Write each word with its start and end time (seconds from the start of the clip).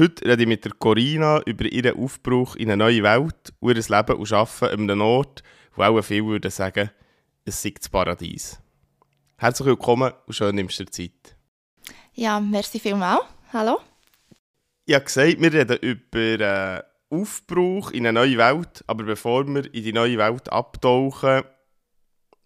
Heute 0.00 0.24
rede 0.24 0.42
ich 0.42 0.48
mit 0.48 0.64
der 0.64 0.70
Corina 0.74 1.42
über 1.44 1.64
ihren 1.64 1.98
Aufbruch 1.98 2.54
in 2.54 2.70
eine 2.70 2.76
neue 2.76 3.02
Welt 3.02 3.52
und 3.58 3.76
ihr 3.76 3.96
Leben 3.96 4.16
und 4.16 4.32
Arbeiten 4.32 4.64
an 4.66 4.90
einem 4.90 5.00
Ort, 5.00 5.42
wo 5.74 5.82
auch 5.82 6.00
viele 6.02 6.24
würden 6.24 6.52
sagen, 6.52 6.92
es 7.44 7.60
sei 7.60 7.74
das 7.76 7.88
Paradies. 7.88 8.60
Herzlich 9.38 9.66
willkommen 9.66 10.12
und 10.24 10.34
schön 10.34 10.54
nimmst 10.54 10.78
du 10.78 10.84
dir 10.84 10.90
Zeit. 10.92 11.36
Ja, 12.14 12.38
merci 12.38 12.78
vielmals. 12.78 13.22
Hallo. 13.52 13.80
Ich 14.86 14.94
habe 14.94 15.04
gesagt, 15.04 15.40
wir 15.40 15.52
reden 15.52 15.78
über 15.78 16.18
äh, 16.46 16.82
Aufbruch 17.10 17.90
in 17.90 18.06
eine 18.06 18.20
neue 18.20 18.38
Welt, 18.38 18.84
aber 18.86 19.02
bevor 19.02 19.48
wir 19.48 19.64
in 19.74 19.82
die 19.82 19.92
neue 19.92 20.16
Welt 20.16 20.48
abtauchen, 20.52 21.42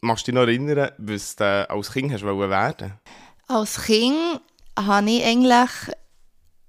machst 0.01 0.27
du 0.27 0.33
dich 0.33 0.41
noch 0.41 0.47
erinnern, 0.47 0.93
was 0.97 1.37
du 1.37 1.69
als 1.69 1.93
Kind 1.93 2.15
hast 2.15 2.25
werden 2.25 2.95
Als 3.47 3.85
Kind 3.85 4.41
habe 4.75 5.11
ich 5.11 5.23
eigentlich 5.23 5.93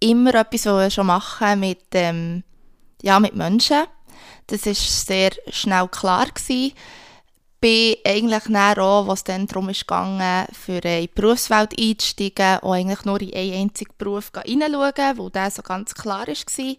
immer 0.09 0.35
etwas 0.35 0.93
schon 0.93 1.07
machen 1.07 1.59
mit, 1.59 1.85
ähm, 1.93 2.43
ja, 3.01 3.19
mit 3.19 3.35
Menschen. 3.35 3.83
Das 4.47 4.65
war 4.65 4.73
sehr 4.73 5.31
schnell 5.49 5.87
klar. 5.87 6.27
Gewesen. 6.27 6.73
Bin 7.61 7.95
eigentlich 8.05 8.43
dann 8.43 8.79
auch, 8.79 9.07
was 9.07 9.23
dann 9.23 9.47
darum 9.47 9.67
ging, 9.67 10.45
für 10.51 10.81
in 10.81 10.81
die 10.81 11.09
Berufswelt 11.13 11.79
einzusteigen, 11.79 12.59
auch 12.59 12.73
eigentlich 12.73 13.05
nur 13.05 13.21
in 13.21 13.33
einen 13.33 13.53
einzigen 13.53 13.93
Beruf 13.97 14.31
hineinschauen, 14.45 15.17
wo 15.17 15.29
der 15.29 15.49
so 15.49 15.61
ganz 15.61 15.93
klar 15.93 16.27
war, 16.27 16.75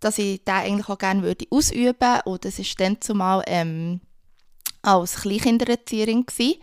dass 0.00 0.18
ich 0.18 0.44
den 0.44 0.54
eigentlich 0.54 0.88
auch 0.90 0.98
gerne 0.98 1.22
würde 1.22 1.46
ausüben 1.50 1.96
würde. 1.98 2.22
Und 2.26 2.44
das 2.44 2.58
war 2.58 2.66
dann 2.78 3.00
zumal 3.00 3.42
ähm, 3.46 4.02
als 4.82 5.22
Kleinkindererzieherin. 5.22 6.26
Gewesen. 6.26 6.60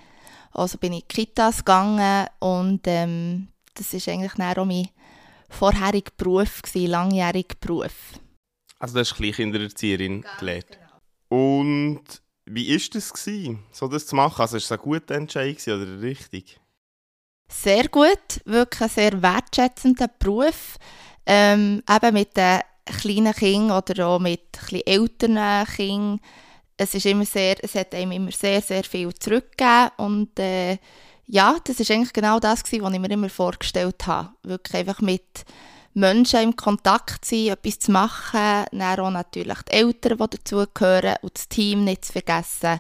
Also 0.52 0.78
bin 0.78 0.94
ich 0.94 1.02
in 1.02 1.08
Kitas 1.08 1.60
gegangen 1.60 2.28
und 2.40 2.82
ähm, 2.86 3.48
das 3.76 3.94
ist 3.94 4.08
eigentlich 4.08 4.34
dann 4.34 4.58
auch 4.58 4.66
mein 4.66 4.90
vorheriger 5.50 6.12
Beruf, 6.18 6.62
gewesen, 6.62 6.92
langjähriger 6.92 7.56
Beruf. 7.60 8.20
Also 8.80 8.96
du 8.96 9.00
hast 9.00 9.16
Kleinkindererzieherin 9.16 10.26
gelernt. 10.40 10.68
Genau. 11.30 11.54
Und 11.56 12.04
wie 12.46 12.72
war 12.72 12.90
das, 12.94 13.14
gewesen, 13.14 13.64
so 13.72 13.88
das 13.88 14.08
zu 14.08 14.16
machen? 14.16 14.42
Also 14.42 14.58
ist 14.58 14.66
es 14.66 14.72
ein 14.72 14.78
guter 14.78 15.16
Entscheid 15.16 15.58
oder 15.68 16.02
richtig? 16.02 16.60
Sehr 17.50 17.88
gut, 17.88 18.42
wirklich 18.46 18.82
ein 18.82 18.90
sehr 18.90 19.22
wertschätzender 19.22 20.10
Beruf. 20.20 20.78
Ähm, 21.26 21.84
eben 21.90 22.14
mit 22.14 22.38
den 22.38 22.62
kleinen 22.86 23.34
Kindern 23.34 23.78
oder 23.78 24.08
auch 24.08 24.20
mit 24.20 24.42
etwas 24.56 24.82
älteren 24.86 25.66
Kindern. 25.66 26.20
Es, 26.78 26.94
ist 26.94 27.06
immer 27.06 27.26
sehr, 27.26 27.56
es 27.64 27.76
hat 27.76 27.94
einem 27.96 28.12
immer 28.12 28.32
sehr, 28.32 28.62
sehr 28.62 28.84
viel 28.84 29.14
zurückgegeben 29.14 29.92
und 29.98 30.40
äh, 30.40 30.78
ja, 31.28 31.58
das 31.64 31.80
ist 31.80 31.92
eigentlich 31.92 32.14
genau 32.14 32.40
das, 32.40 32.64
was 32.64 32.74
ich 32.74 32.82
mir 32.82 33.12
immer 33.12 33.30
vorgestellt 33.30 34.08
habe. 34.08 34.30
Wirklich 34.44 34.76
einfach 34.76 35.02
mit 35.02 35.46
Menschen 35.94 36.42
im 36.42 36.56
Kontakt 36.56 37.26
sein, 37.26 37.48
etwas 37.48 37.80
zu 37.80 37.92
machen, 37.92 38.66
dann 38.72 39.00
auch 39.00 39.10
natürlich 39.10 39.62
die 39.64 39.74
Eltern, 39.74 40.18
die 40.18 40.38
dazugehören 40.38 41.16
und 41.22 41.36
das 41.36 41.50
Team 41.50 41.84
nicht 41.84 42.06
zu 42.06 42.14
vergessen. 42.14 42.80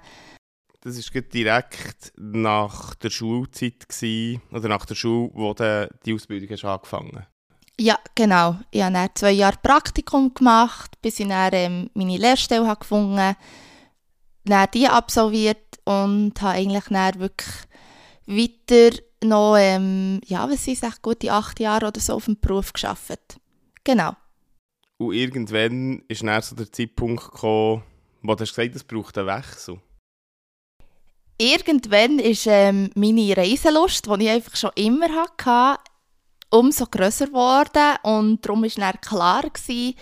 Das 0.81 1.13
war 1.13 1.22
direkt 1.22 2.13
nach 2.16 2.96
der 2.96 3.09
Schulzeit 3.09 3.90
gewesen, 3.90 4.41
oder 4.52 4.69
nach 4.69 4.85
der 4.85 4.96
Schule, 4.96 5.31
wo 5.34 5.53
du 5.53 5.90
die 6.06 6.14
Ausbildung 6.14 6.50
hast 6.52 6.64
angefangen 6.64 7.25
Ja, 7.79 7.97
genau. 8.16 8.58
Ich 8.72 8.81
habe 8.81 8.94
dann 8.94 9.09
zwei 9.16 9.31
Jahre 9.31 9.58
Praktikum 9.62 10.34
gemacht, 10.34 10.91
bis 11.02 11.19
ich 11.19 11.28
dann 11.28 11.50
ähm, 11.53 11.90
meine 11.96 12.18
Lehrstelle 12.18 12.68
habe 12.68 12.79
gefunden 12.79 13.19
habe, 13.19 13.38
dann 14.46 14.68
die 14.74 14.88
absolviert 14.88 15.58
und 15.84 16.40
habe 16.41 16.58
eigentlich 16.58 16.85
dann 16.90 17.19
wirklich 17.19 17.66
weiter 18.28 18.98
noch, 19.24 19.58
ähm, 19.58 20.22
ja, 20.26 20.48
was 20.50 20.68
ist 20.68 20.84
echt 20.84 21.02
gute 21.02 21.32
acht 21.32 21.60
Jahre 21.60 21.88
oder 21.88 22.00
so 22.00 22.14
auf 22.14 22.26
dem 22.26 22.40
Beruf 22.40 22.74
geschafft. 22.74 23.40
Genau. 23.84 24.16
Und 24.98 25.14
irgendwann 25.14 26.04
ist 26.08 26.24
dann 26.24 26.42
so 26.42 26.56
der 26.56 26.72
Zeitpunkt 26.72 27.24
gekommen, 27.24 27.84
wo 28.22 28.36
du 28.36 28.42
hast 28.42 28.56
gesagt 28.56 28.76
es 28.76 28.84
braucht 28.84 29.18
einen 29.18 29.28
Wechsel. 29.28 29.80
Irgendwann 31.40 32.20
ist 32.20 32.48
ähm, 32.48 32.90
meine 32.96 33.38
Reiselust, 33.38 34.08
die 34.08 34.24
ich 34.24 34.30
einfach 34.30 34.56
schon 34.56 34.72
immer 34.76 35.08
hatte, 35.09 35.82
umso 36.50 36.88
grösser 36.88 37.28
geworden 37.28 37.98
und 38.04 38.44
darum 38.44 38.64
war 38.64 38.70
dann 38.70 39.02
klar, 39.02 39.44
gewesen, 39.44 39.96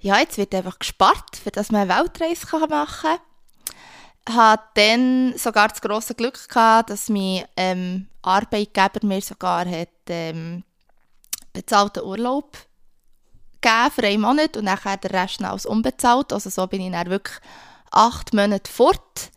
ja, 0.00 0.18
jetzt 0.18 0.38
wird 0.38 0.54
einfach 0.54 0.78
gespart, 0.78 1.36
für 1.36 1.50
dass 1.50 1.70
man 1.70 1.88
eine 1.88 2.00
Weltreise 2.00 2.58
machen 2.68 2.86
kann 3.02 3.18
hatte 4.28 4.62
dann 4.74 5.34
sogar 5.36 5.68
das 5.68 5.80
große 5.80 6.14
Glück 6.14 6.48
gehabt, 6.48 6.90
dass 6.90 7.08
mein 7.08 7.44
ähm, 7.56 8.08
Arbeitgeber 8.22 9.00
mir 9.02 9.20
sogar 9.20 9.68
hat, 9.68 9.88
ähm, 10.08 10.64
bezahlten 11.52 12.04
Urlaub 12.04 12.56
gegeben 13.60 13.90
für 13.94 14.02
einen 14.04 14.20
Monat 14.22 14.56
und 14.56 14.64
nachher 14.64 14.96
der 14.96 15.12
Rest 15.12 15.40
noch 15.40 15.50
als 15.50 15.66
unbezahlt. 15.66 16.32
Also 16.32 16.50
so 16.50 16.66
bin 16.66 16.80
ich 16.80 16.92
dann 16.92 17.10
wirklich 17.10 17.38
acht 17.90 18.32
Monate 18.34 18.70
fort 18.70 19.30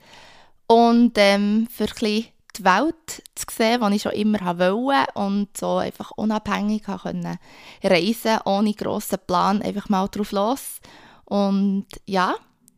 und 0.67 1.13
ähm, 1.17 1.67
für 1.71 1.85
ein 1.85 2.25
die 2.55 2.63
Welt 2.65 3.23
zu 3.35 3.45
sehen, 3.51 3.81
die 3.89 3.95
ich 3.95 4.01
schon 4.03 4.11
immer 4.11 4.59
wollte 4.59 5.11
und 5.15 5.57
so 5.57 5.77
einfach 5.77 6.11
unabhängig 6.11 6.83
können 6.83 7.39
reisen 7.83 8.39
ohne 8.45 8.73
grossen 8.73 9.17
Plan, 9.25 9.61
einfach 9.61 9.89
mal 9.89 10.07
drauf 10.07 10.31
los. 10.31 10.79
Und 11.25 11.87
ja, 12.05 12.35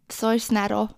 so 0.09 0.29
ist 0.29 0.43
es 0.43 0.47
dann 0.49 0.71
auch 0.71 0.89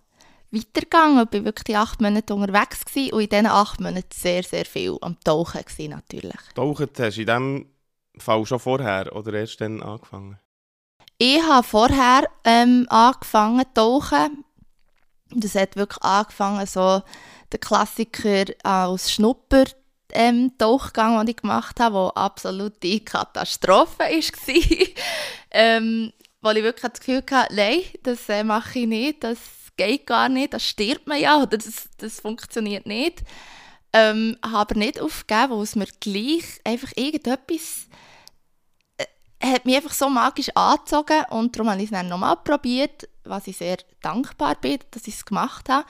weitergegangen. 0.52 1.28
Ich 1.32 1.40
war 1.40 1.46
wirklich 1.46 1.78
acht 1.78 2.02
Monate 2.02 2.34
unterwegs 2.34 2.86
gewesen 2.86 3.14
und 3.14 3.22
in 3.22 3.30
diesen 3.30 3.46
acht 3.48 3.80
Monaten 3.80 4.08
sehr, 4.14 4.44
sehr 4.44 4.66
viel 4.66 4.98
am 5.02 5.20
Tauchen 5.24 5.62
gewesen, 5.62 5.92
natürlich. 5.92 6.42
Tauchen 6.56 6.88
hast 6.98 7.18
du 7.18 7.22
in 7.22 7.28
diesem 7.28 7.66
Fall 8.18 8.46
schon 8.46 8.60
vorher 8.60 9.16
oder 9.16 9.34
erst 9.34 9.62
dann 9.62 9.82
angefangen? 9.82 10.40
Ich 11.18 11.42
habe 11.42 11.68
vorher 11.68 12.28
ähm, 12.44 12.86
angefangen 12.90 13.66
zu 13.66 13.74
tauchen. 13.74 14.44
Das 15.32 15.56
hat 15.56 15.76
wirklich 15.76 16.02
angefangen, 16.04 16.66
so 16.68 17.02
der 17.52 17.60
Klassiker 17.60 18.46
als 18.64 19.12
Schnupper 19.12 19.66
ähm, 20.14 20.54
Tauchgang, 20.58 21.18
den 21.20 21.30
ich 21.30 21.38
gemacht 21.38 21.80
habe, 21.80 22.12
der 22.16 22.24
absolute 22.24 23.00
Katastrophe 23.02 24.00
war. 24.00 24.88
ähm, 25.52 26.14
weil 26.42 26.58
ich 26.58 26.64
wirklich 26.64 26.92
das 26.92 27.00
Gefühl 27.00 27.24
hatte, 27.30 27.56
nein, 27.56 27.82
das 28.04 28.30
äh, 28.30 28.44
mache 28.44 28.80
ich 28.80 28.88
nicht, 28.88 29.24
das 29.24 29.40
geht 29.78 30.06
gar 30.06 30.30
nicht, 30.30 30.54
das 30.54 30.64
stirbt 30.64 31.08
man 31.08 31.20
ja, 31.20 31.38
oder 31.38 31.58
das, 31.58 31.90
das 31.98 32.20
funktioniert 32.20 32.86
nicht. 32.86 33.24
Ähm, 33.94 34.38
habe 34.44 34.58
aber 34.58 34.76
nicht 34.76 35.00
aufgegeben, 35.00 35.52
weil 35.52 35.64
es 35.64 35.76
mir 35.76 35.88
gleich 36.00 36.60
einfach 36.66 36.92
irgendetwas 36.96 37.88
äh, 38.98 39.06
hat 39.42 39.66
mich 39.66 39.78
einfach 39.78 39.94
so 39.94 40.10
magisch 40.10 40.50
angezogen 40.56 41.24
und 41.30 41.56
darum 41.56 41.70
habe 41.70 41.80
ich 41.80 41.86
es 41.86 41.92
dann 41.92 42.10
nochmal 42.10 42.36
probiert, 42.38 43.08
was 43.24 43.48
ich 43.48 43.58
sehr 43.58 43.78
dankbar 44.02 44.56
bin, 44.56 44.80
dass 44.92 45.08
ich 45.08 45.16
es 45.16 45.26
gemacht 45.26 45.70
habe 45.70 45.88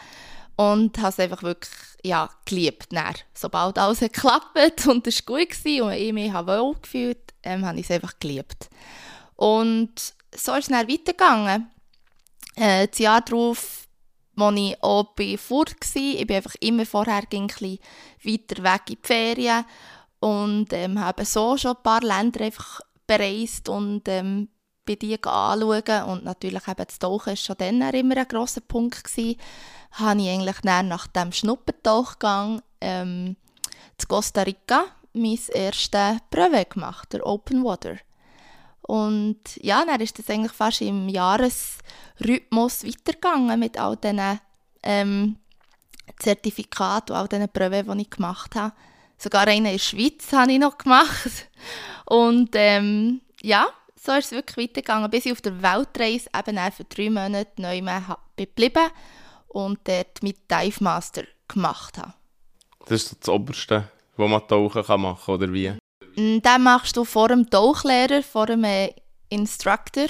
und 0.58 0.98
habe 0.98 1.10
es 1.10 1.20
einfach 1.20 1.44
wirklich 1.44 1.74
ja, 2.04 2.30
geliebt. 2.46 2.88
Dann, 2.92 3.16
sobald 3.34 3.78
alles 3.78 4.00
geklappt 4.00 4.88
und 4.88 5.08
es 5.08 5.26
gut 5.26 5.66
war 5.66 5.86
und 5.88 5.94
ich 5.94 6.14
mich 6.14 6.34
wohl 6.34 6.76
gefühlt 6.82 7.34
ähm, 7.44 7.66
habe 7.66 7.80
ich 7.80 7.86
es 7.86 7.92
einfach 7.92 8.20
geliebt. 8.20 8.70
Und 9.36 10.14
so 10.36 10.54
ist 10.54 10.66
es 10.66 10.68
dann 10.68 10.88
weitergegangen. 10.88 11.72
Äh, 12.56 12.88
das 12.88 13.00
Jahr 13.00 13.22
darauf, 13.22 13.87
als 14.38 14.60
ich 14.60 14.78
bin 15.16 15.38
fort 15.38 15.76
war, 15.80 16.02
ich 16.02 16.28
bin 16.28 16.36
einfach 16.36 16.56
immer 16.60 16.86
vorher 16.86 17.24
ein 17.30 17.48
bisschen 17.48 17.80
weiter 18.24 18.64
weg 18.64 18.82
in 18.90 18.98
die 19.02 19.08
Ferien 19.08 19.66
und 20.20 20.72
ähm, 20.74 21.00
habe 21.00 21.26
so 21.26 21.58
schon 21.58 21.76
ein 21.76 21.84
paar 21.84 22.02
Länder 22.02 22.42
einfach 22.42 22.82
bereist 23.06 23.70
und 23.70 24.08
ähm, 24.08 24.50
bei 24.86 24.96
die 24.96 25.22
anschauen 25.22 26.04
und 26.08 26.24
natürlich 26.24 26.68
eben 26.68 26.86
das 26.86 27.00
Tauchen 27.00 27.32
war 27.32 27.36
schon 27.36 27.58
dann 27.58 27.82
immer 27.82 28.18
ein 28.18 28.28
grosser 28.28 28.62
Punkt 28.62 29.04
gewesen, 29.04 29.38
habe 29.92 30.22
ich 30.22 30.30
eigentlich 30.30 30.64
nach 30.64 31.08
dem 31.08 31.32
Schnuppentauchgang 31.32 32.62
ähm, 32.82 33.36
zu 33.98 34.08
Costa 34.08 34.44
Rica 34.44 34.86
mein 35.14 35.40
erstes 35.54 36.18
Brevet 36.30 36.72
gemacht, 36.72 37.12
der 37.14 37.26
Open 37.26 37.64
Water. 37.64 37.98
Und 38.82 39.40
ja, 39.58 39.84
dann 39.86 40.00
ist 40.00 40.18
das 40.18 40.30
eigentlich 40.30 40.54
fast 40.54 40.82
im 40.82 41.10
Jahresrhythmus 42.20 42.86
weitergegangen 42.86 43.60
mit 43.60 43.78
all 43.78 43.96
diesen 43.98 44.40
ähm, 44.84 45.38
Zertifikaten 46.20 47.14
und 47.14 47.18
all 47.18 47.28
diesen 47.28 47.50
Prüfen, 47.50 47.98
die 47.98 48.04
ich 48.04 48.10
gemacht 48.10 48.56
habe. 48.56 48.74
Sogar 49.18 49.48
eine 49.48 49.58
in 49.58 49.64
der 49.64 49.80
Schweiz 49.80 50.32
habe 50.32 50.52
ich 50.52 50.60
noch 50.60 50.78
gemacht. 50.78 51.50
Und 52.06 52.52
ähm, 52.54 53.22
ja, 53.42 53.68
so 53.96 54.14
ist 54.14 54.26
es 54.26 54.32
wirklich 54.32 54.70
weitergegangen, 54.70 55.10
bis 55.10 55.26
ich 55.26 55.32
auf 55.32 55.42
der 55.42 55.62
Weltreise 55.62 56.30
eben 56.38 56.72
für 56.72 56.84
drei 56.86 57.10
Monate 57.10 57.62
neu 57.62 57.82
mehr 57.82 58.18
geblieben 58.36 58.90
und 59.48 59.80
dort 59.84 60.24
mit 60.24 60.50
Dive 60.50 60.84
Master 60.84 61.24
gemacht 61.48 61.98
habe. 61.98 62.14
Das 62.86 63.04
ist 63.04 63.18
das 63.20 63.30
Oberste, 63.30 63.90
was 64.16 64.30
man 64.30 64.48
tauchen 64.48 64.84
kann 64.84 65.02
machen, 65.02 65.34
oder 65.34 65.52
wie? 65.52 65.74
Mm, 66.16 66.42
das 66.42 66.60
machst 66.60 66.96
du 66.96 67.04
vor 67.04 67.30
dem 67.30 67.50
Tauchlehrer, 67.50 68.24
vor 68.24 68.46
dem 68.46 68.64
äh, 68.64 68.94
Instructor. 69.30 70.08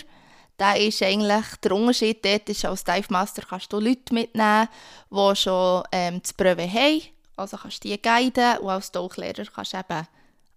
Da 0.57 0.74
ist 0.74 1.04
eigentlich 1.04 1.45
der 1.63 1.71
Unterschied 1.71 2.25
dort 2.25 2.50
ist, 2.50 2.65
als 2.65 2.83
Dive 2.83 3.06
Master 3.09 3.44
kannst 3.48 3.71
du 3.71 3.80
Leute 3.80 4.12
mitnehmen, 4.12 4.68
die 5.12 5.36
schon 5.36 5.83
ähm, 5.92 6.19
das 6.21 6.33
Prüfe 6.33 6.68
haben. 6.68 7.01
Also 7.36 7.57
kannst 7.57 7.83
du 7.83 7.89
die 7.89 8.01
guiden 8.01 8.57
und 8.59 8.69
als 8.69 8.92
Tauchlehrer 8.92 9.45
kannst 9.54 9.74
du 9.74 9.77
eben 9.77 10.07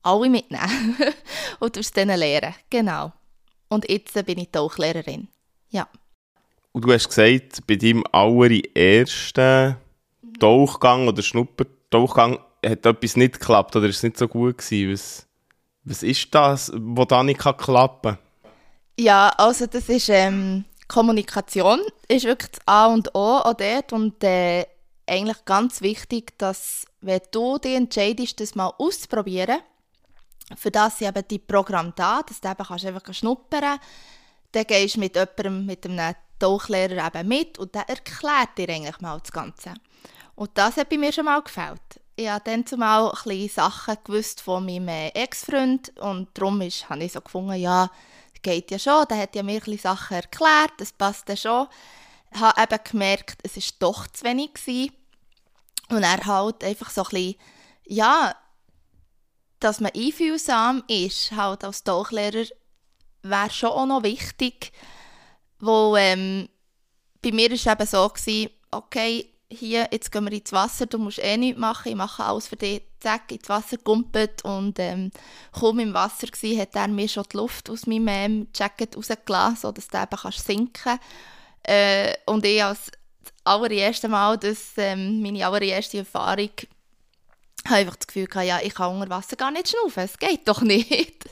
alle 0.02 0.30
mitnehmen 0.30 0.96
und 1.60 1.78
aus 1.78 1.92
denen 1.92 2.18
lernen. 2.18 2.54
Genau. 2.70 3.12
Und 3.68 3.88
jetzt 3.90 4.14
bin 4.24 4.38
ich 4.38 4.50
Tauchlehrerin. 4.50 5.28
Ja. 5.68 5.86
Und 6.72 6.84
du 6.86 6.92
hast 6.92 7.08
gesagt, 7.08 7.66
bei 7.66 7.76
deinem 7.76 8.04
allerersten 8.10 9.76
Tauchgang 10.38 11.08
oder 11.08 11.20
Schnuppertauchgang 11.20 12.38
hat 12.64 12.86
etwas 12.86 13.16
nicht 13.16 13.34
geklappt 13.34 13.76
oder 13.76 13.88
ist 13.88 13.96
es 13.96 14.02
nicht 14.02 14.16
so 14.16 14.28
gut 14.28 14.58
gewesen. 14.58 14.92
Was, 14.92 15.26
was 15.84 16.02
ist 16.02 16.34
das, 16.34 16.72
was 16.74 17.08
da 17.08 17.22
nicht 17.22 17.40
klappen 17.40 18.16
kann? 18.16 18.18
Ja, 18.98 19.30
also 19.30 19.66
das 19.66 19.88
ist 19.88 20.08
ähm, 20.08 20.64
Kommunikation 20.88 21.80
ist 22.08 22.24
wirklich 22.24 22.50
das 22.50 22.60
A 22.66 22.86
und 22.86 23.14
O 23.14 23.38
auch 23.38 23.54
dort 23.54 23.92
und 23.92 24.22
äh, 24.24 24.66
eigentlich 25.06 25.44
ganz 25.44 25.80
wichtig, 25.82 26.36
dass 26.38 26.84
wenn 27.00 27.20
du 27.30 27.58
dich 27.58 27.76
entscheidest, 27.76 28.40
das 28.40 28.54
mal 28.54 28.72
auszuprobieren, 28.78 29.60
für 30.56 30.70
das 30.70 30.98
sind 30.98 31.08
eben 31.08 31.28
die 31.28 31.38
Programme 31.38 31.92
da, 31.94 32.22
dass 32.22 32.40
du 32.40 32.48
eben 32.48 32.64
kannst 32.64 32.84
einfach 32.84 33.14
schnuppern 33.14 33.78
Dann 34.52 34.64
gehst 34.64 34.96
du 34.96 35.00
mit 35.00 35.14
jemandem, 35.14 35.66
mit 35.66 35.86
einem 35.86 36.14
Tauchlehrer 36.38 37.06
eben 37.06 37.28
mit 37.28 37.58
und 37.58 37.74
der 37.74 37.88
erklärt 37.88 38.58
dir 38.58 38.68
eigentlich 38.68 39.00
mal 39.00 39.20
das 39.20 39.30
Ganze. 39.30 39.74
Und 40.34 40.50
das 40.54 40.76
hat 40.76 40.88
bei 40.88 40.98
mir 40.98 41.12
schon 41.12 41.26
mal 41.26 41.42
gefällt. 41.42 42.00
Ich 42.16 42.28
habe 42.28 42.42
dann 42.44 42.66
zumal 42.66 43.12
ein 43.26 43.48
Sachen 43.48 43.96
gewusst 44.02 44.40
von 44.40 44.64
meinem 44.64 44.88
Ex-Freund 44.88 45.92
und 46.00 46.28
darum 46.34 46.60
ist, 46.62 46.88
habe 46.88 47.04
ich 47.04 47.12
so 47.12 47.20
gefunden, 47.20 47.54
ja, 47.54 47.90
geht 48.42 48.70
ja 48.70 48.78
schon, 48.78 49.06
der 49.08 49.18
hat 49.18 49.34
ja 49.34 49.42
mir 49.42 49.60
ein 49.66 49.78
Sachen 49.78 50.16
erklärt, 50.16 50.72
das 50.78 50.92
passt 50.92 51.28
ja 51.28 51.36
schon. 51.36 51.68
Ich 52.32 52.40
habe 52.40 52.60
eben 52.60 52.84
gemerkt, 52.84 53.38
es 53.42 53.56
war 53.56 53.62
doch 53.78 54.06
zu 54.06 54.24
wenig. 54.24 54.54
Gewesen. 54.54 54.92
Und 55.88 56.02
er 56.04 56.24
halt 56.24 56.62
einfach 56.62 56.90
so 56.90 57.02
ein 57.02 57.08
bisschen, 57.10 57.34
ja, 57.86 58.34
dass 59.58 59.80
man 59.80 59.92
einfühlsam 59.94 60.84
ist, 60.86 61.32
halt 61.32 61.64
als 61.64 61.84
Tauchlehrer, 61.84 62.46
wäre 63.22 63.50
schon 63.50 63.70
auch 63.70 63.86
noch 63.86 64.02
wichtig, 64.02 64.72
wo 65.58 65.96
ähm, 65.96 66.48
bei 67.22 67.32
mir 67.32 67.50
war 67.50 67.56
es 67.56 67.66
eben 67.66 67.86
so, 67.86 68.08
gewesen, 68.08 68.50
okay, 68.70 69.29
hier, 69.50 69.88
jetzt 69.90 70.12
gehen 70.12 70.24
wir 70.24 70.32
ins 70.32 70.52
Wasser, 70.52 70.86
du 70.86 70.98
musst 70.98 71.18
eh 71.18 71.36
nichts 71.36 71.58
machen, 71.58 71.90
ich 71.90 71.96
mache 71.96 72.24
alles 72.24 72.46
für 72.46 72.56
dich, 72.56 72.82
zack, 73.00 73.32
ins 73.32 73.48
Wasser 73.48 73.76
gumpet 73.78 74.44
und 74.44 74.78
ähm, 74.78 75.10
kaum 75.52 75.80
im 75.80 75.92
Wasser 75.92 76.28
war, 76.28 76.60
hat 76.60 76.76
er 76.76 76.88
mir 76.88 77.08
schon 77.08 77.24
die 77.32 77.36
Luft 77.36 77.68
aus 77.68 77.86
meinem 77.86 78.08
ähm, 78.08 78.48
Jacket 78.54 78.96
rausgelassen, 78.96 79.56
sodass 79.56 79.88
du 79.88 79.98
eben 79.98 80.16
kannst 80.16 80.46
sinken 80.46 80.98
äh, 81.64 82.14
und 82.26 82.46
ich 82.46 82.62
als 82.62 82.90
allererste 83.44 84.08
Mal, 84.08 84.38
das, 84.38 84.72
ähm, 84.76 85.20
meine 85.20 85.44
allererste 85.44 85.98
Erfahrung, 85.98 86.50
habe 87.64 87.76
einfach 87.76 87.96
das 87.96 88.06
Gefühl 88.06 88.26
gehabt, 88.26 88.46
ja, 88.46 88.60
ich 88.62 88.74
kann 88.74 88.94
unter 88.94 89.10
Wasser 89.10 89.36
gar 89.36 89.50
nicht 89.50 89.68
schnaufen, 89.68 90.04
es 90.04 90.18
geht 90.18 90.46
doch 90.46 90.60
nicht. 90.62 91.24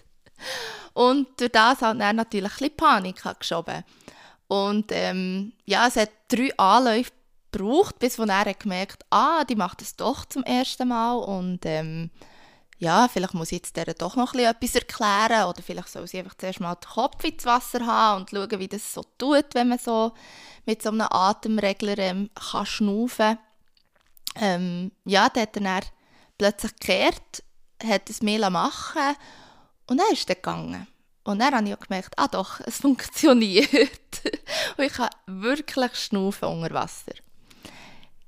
Und 0.93 1.29
durch 1.41 1.53
das 1.53 1.81
hat 1.81 1.99
er 1.99 2.12
natürlich 2.12 2.53
ein 2.53 2.59
bisschen 2.59 2.76
Panik 2.76 3.23
geschoben. 3.38 3.85
Und 4.49 4.87
ähm, 4.91 5.53
ja, 5.67 5.87
es 5.87 5.97
hat 5.97 6.11
drei 6.29 6.56
Anläufe 6.56 7.12
gebraucht, 7.50 7.99
bis 7.99 8.19
er 8.19 8.55
gemerkt 8.55 9.05
ah, 9.11 9.45
die 9.45 9.56
macht 9.56 9.83
es 9.83 9.97
doch 9.97 10.25
zum 10.25 10.43
ersten 10.45 10.89
Mal 10.89 11.17
und 11.17 11.61
ähm, 11.65 12.11
ja, 12.79 13.09
vielleicht 13.09 13.35
muss 13.35 13.50
ich 13.50 13.59
jetzt 13.59 13.77
der 13.77 13.93
doch 13.95 14.15
noch 14.15 14.35
etwas 14.35 14.75
erklären 14.77 15.49
oder 15.49 15.62
vielleicht 15.62 15.89
soll 15.89 16.06
sie 16.06 16.19
einfach 16.19 16.37
zuerst 16.37 16.61
mal 16.61 16.77
den 16.77 16.89
Kopf 16.89 17.25
ins 17.25 17.45
Wasser 17.45 17.85
haben 17.85 18.21
und 18.21 18.31
schauen, 18.31 18.61
wie 18.61 18.69
das 18.69 18.95
so 18.95 19.03
tut, 19.19 19.47
wenn 19.55 19.69
man 19.69 19.79
so 19.79 20.12
mit 20.65 20.83
so 20.83 20.91
einem 20.91 21.06
Atemregler 21.11 21.99
ähm, 21.99 22.31
kann 22.35 22.67
schnaufen. 22.67 23.39
Ähm, 24.37 24.93
ja, 25.05 25.29
dann 25.29 25.43
hat 25.43 25.56
er 25.56 25.62
dann 25.62 25.83
plötzlich 26.39 26.77
gekehrt, 26.77 27.43
hat 27.85 28.09
es 28.11 28.23
mir 28.23 28.49
machen 28.49 29.17
und 29.89 29.99
dann 29.99 30.12
ist 30.12 30.29
er 30.29 30.37
gegangen. 30.37 30.87
Und 31.25 31.41
dann 31.41 31.55
habe 31.55 31.69
ich 31.69 31.79
gemerkt, 31.79 32.15
ah 32.17 32.29
doch, 32.29 32.61
es 32.61 32.77
funktioniert. 32.81 33.69
und 34.77 34.85
ich 34.85 34.93
kann 34.93 35.11
wirklich 35.27 35.95
schnaufen 35.97 36.49
unter 36.49 36.73
Wasser. 36.73 37.12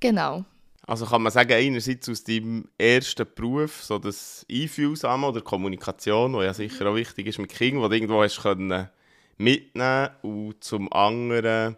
Genau. 0.00 0.44
Also 0.86 1.06
kann 1.06 1.22
man 1.22 1.30
sagen, 1.30 1.52
einerseits 1.52 2.08
aus 2.08 2.24
deinem 2.24 2.68
ersten 2.76 3.26
Beruf, 3.34 3.84
so 3.84 3.98
das 3.98 4.44
Einfühlsame 4.50 5.28
oder 5.28 5.40
Kommunikation, 5.40 6.34
was 6.34 6.44
ja 6.44 6.54
sicher 6.54 6.86
auch 6.90 6.96
wichtig 6.96 7.28
ist 7.28 7.38
mit 7.38 7.50
Kindern, 7.50 7.82
wo 7.82 7.88
du 7.88 7.94
irgendwo 7.94 8.22
hast 8.22 8.40
können 8.40 8.88
mitnehmen 9.36 10.10
und 10.22 10.64
zum 10.64 10.92
anderen 10.92 11.76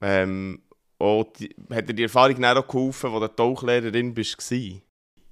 ähm, 0.00 0.62
auch 0.98 1.24
die, 1.38 1.54
hat 1.72 1.88
dir 1.88 1.94
die 1.94 2.02
Erfahrung 2.04 2.44
auch 2.44 2.66
geholfen, 2.66 3.12
wo 3.12 3.20
du 3.20 3.28
Tauchlehrerin 3.28 4.14
bist? 4.14 4.52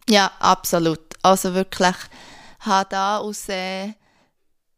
Ja, 0.09 0.31
absolut. 0.39 1.01
Also 1.23 1.55
wirklich, 1.55 1.97
habe 2.61 2.89
da 2.91 3.19
aus 3.19 3.49
äh, 3.49 3.93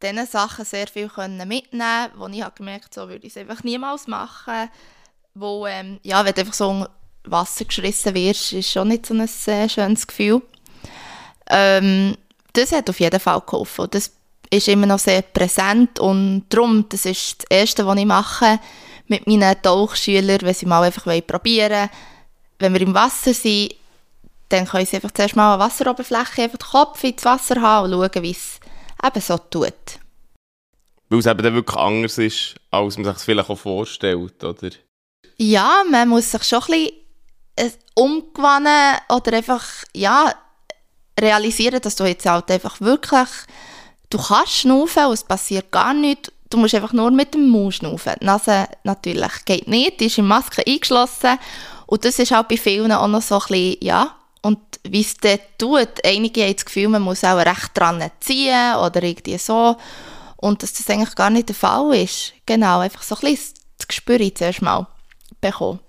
diesen 0.01 0.25
Sachen 0.25 0.65
sehr 0.65 0.87
viel 0.87 1.09
können 1.09 1.47
mitnehmen 1.47 2.09
wo 2.15 2.27
ich 2.27 2.41
habe 2.41 2.55
gemerkt 2.55 2.93
so 2.93 3.09
würde 3.09 3.27
ich 3.27 3.35
es 3.35 3.37
einfach 3.37 3.63
niemals 3.63 4.07
machen. 4.07 4.69
Wo, 5.39 5.65
ähm, 5.65 6.01
ja, 6.03 6.25
wenn 6.25 6.33
du 6.33 6.41
einfach 6.41 6.53
so 6.53 6.85
Wasser 7.23 7.63
geschrissen 7.63 8.13
wirst, 8.13 8.51
ist 8.51 8.71
schon 8.71 8.89
nicht 8.89 9.05
so 9.05 9.13
ein 9.13 9.21
äh, 9.21 9.69
schönes 9.69 10.05
Gefühl. 10.05 10.41
Ähm, 11.49 12.17
das 12.51 12.73
hat 12.73 12.89
auf 12.89 12.99
jeden 12.99 13.21
Fall 13.21 13.41
geholfen. 13.45 13.87
Das 13.89 14.11
ist 14.49 14.67
immer 14.67 14.85
noch 14.85 14.99
sehr 14.99 15.21
präsent 15.21 15.97
und 15.97 16.43
darum, 16.49 16.89
das 16.89 17.05
ist 17.05 17.43
das 17.43 17.57
Erste, 17.57 17.85
was 17.87 17.97
ich 17.97 18.05
mache 18.05 18.59
mit 19.07 19.27
meinen 19.27 19.61
Tauchschülern, 19.61 20.41
wenn 20.41 20.53
sie 20.53 20.65
mal 20.65 20.83
einfach 20.83 21.05
probieren 21.25 21.71
wollen. 21.71 21.89
Wenn 22.59 22.73
wir 22.73 22.81
im 22.81 22.93
Wasser 22.93 23.33
sind, 23.33 23.75
dann 24.49 24.65
können 24.65 24.85
sie 24.85 24.97
einfach 24.97 25.11
zuerst 25.11 25.37
mal 25.37 25.53
an 25.53 25.59
Wasseroberfläche 25.61 26.43
einfach 26.43 26.57
den 26.57 26.67
Kopf 26.69 27.01
ins 27.05 27.23
Wasser 27.23 27.61
haben 27.61 27.93
und 27.93 28.11
schauen, 28.11 28.23
wie 28.23 28.31
es 28.31 28.59
eben 29.01 29.21
so 29.21 29.37
tut. 29.37 29.99
Weil 31.07 31.19
es 31.19 31.25
eben 31.25 31.43
dann 31.43 31.53
wirklich 31.53 31.77
anders 31.77 32.17
ist, 32.17 32.55
als 32.71 32.97
man 32.97 33.05
sich 33.05 33.15
es 33.15 33.23
vielleicht 33.23 33.49
auch 33.49 33.57
vorstellt, 33.57 34.43
oder? 34.43 34.71
Ja, 35.41 35.83
man 35.89 36.09
muss 36.09 36.31
sich 36.31 36.43
schon 36.43 36.61
ein 36.63 36.67
bisschen 36.67 36.91
äh, 37.55 37.69
umgewöhnen 37.95 38.97
oder 39.07 39.37
einfach, 39.37 39.65
ja, 39.95 40.35
realisieren, 41.17 41.79
dass 41.79 41.95
du 41.95 42.03
jetzt 42.03 42.25
halt 42.25 42.51
einfach 42.51 42.81
wirklich, 42.81 43.29
du 44.09 44.17
kannst 44.17 44.51
schnaufen 44.51 45.05
und 45.05 45.13
es 45.13 45.23
passiert 45.23 45.71
gar 45.71 45.93
nichts. 45.93 46.29
Du 46.49 46.57
musst 46.57 46.75
einfach 46.75 46.91
nur 46.91 47.09
mit 47.11 47.35
dem 47.35 47.47
Mund 47.47 47.75
schnaufen. 47.75 48.15
Die 48.19 48.25
Nase 48.25 48.67
natürlich 48.83 49.45
geht 49.45 49.69
nicht, 49.69 50.01
die 50.01 50.07
ist 50.07 50.17
in 50.17 50.27
Maske 50.27 50.61
eingeschlossen 50.67 51.39
und 51.85 52.03
das 52.03 52.19
ist 52.19 52.33
auch 52.33 52.43
bei 52.43 52.57
vielen 52.57 52.91
auch 52.91 53.07
noch 53.07 53.21
so 53.21 53.35
ein 53.35 53.47
bisschen, 53.47 53.77
ja, 53.79 54.15
und 54.41 54.59
wie 54.83 55.01
es 55.01 55.15
dort 55.15 55.57
tut, 55.57 56.03
einige 56.03 56.43
haben 56.43 56.53
das 56.53 56.65
Gefühl, 56.65 56.89
man 56.89 57.01
muss 57.01 57.23
auch 57.23 57.37
recht 57.37 57.71
dran 57.75 58.03
ziehen 58.19 58.75
oder 58.75 59.03
irgendwie 59.03 59.37
so. 59.37 59.77
Und 60.35 60.63
dass 60.63 60.73
das 60.73 60.89
eigentlich 60.89 61.15
gar 61.15 61.29
nicht 61.29 61.49
der 61.49 61.55
Fall 61.55 61.93
ist. 61.95 62.33
Genau, 62.45 62.79
einfach 62.79 63.03
so 63.03 63.15
ein 63.15 63.21
bisschen 63.21 63.53
das 63.77 63.87
Gespür 63.87 64.35
zuerst 64.35 64.61
mal 64.61 64.87
bekommen. 65.41 65.79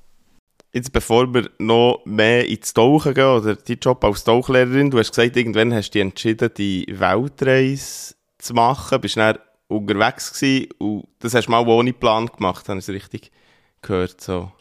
Jetzt, 0.73 0.93
bevor 0.93 1.33
wir 1.35 1.51
noch 1.59 2.03
mehr 2.05 2.47
ins 2.49 2.73
Tauchen 2.73 3.15
gehen, 3.15 3.25
oder 3.25 3.57
dein 3.57 3.79
Job 3.81 4.05
als 4.05 4.23
Tauchlehrerin, 4.23 4.91
du 4.91 4.99
hast 4.99 5.11
gesagt, 5.11 5.37
irgendwann 5.37 5.75
hast 5.75 5.91
du 5.91 5.93
dich 5.95 6.03
entschieden, 6.03 6.51
die 6.57 6.87
Weltreise 6.89 8.15
zu 8.39 8.55
machen, 8.55 8.97
Du 8.97 8.99
bist 9.01 9.17
dann 9.17 9.39
unterwegs 9.67 10.33
gewesen 10.33 10.69
und 10.79 11.09
das 11.19 11.35
hast 11.35 11.47
du 11.47 11.51
mal 11.51 11.67
ohne 11.67 11.93
Plan 11.93 12.27
gemacht, 12.27 12.69
habe 12.69 12.79
ich 12.79 12.89
es 12.89 12.95
richtig 12.95 13.33
gehört, 13.83 14.21
so. 14.21 14.53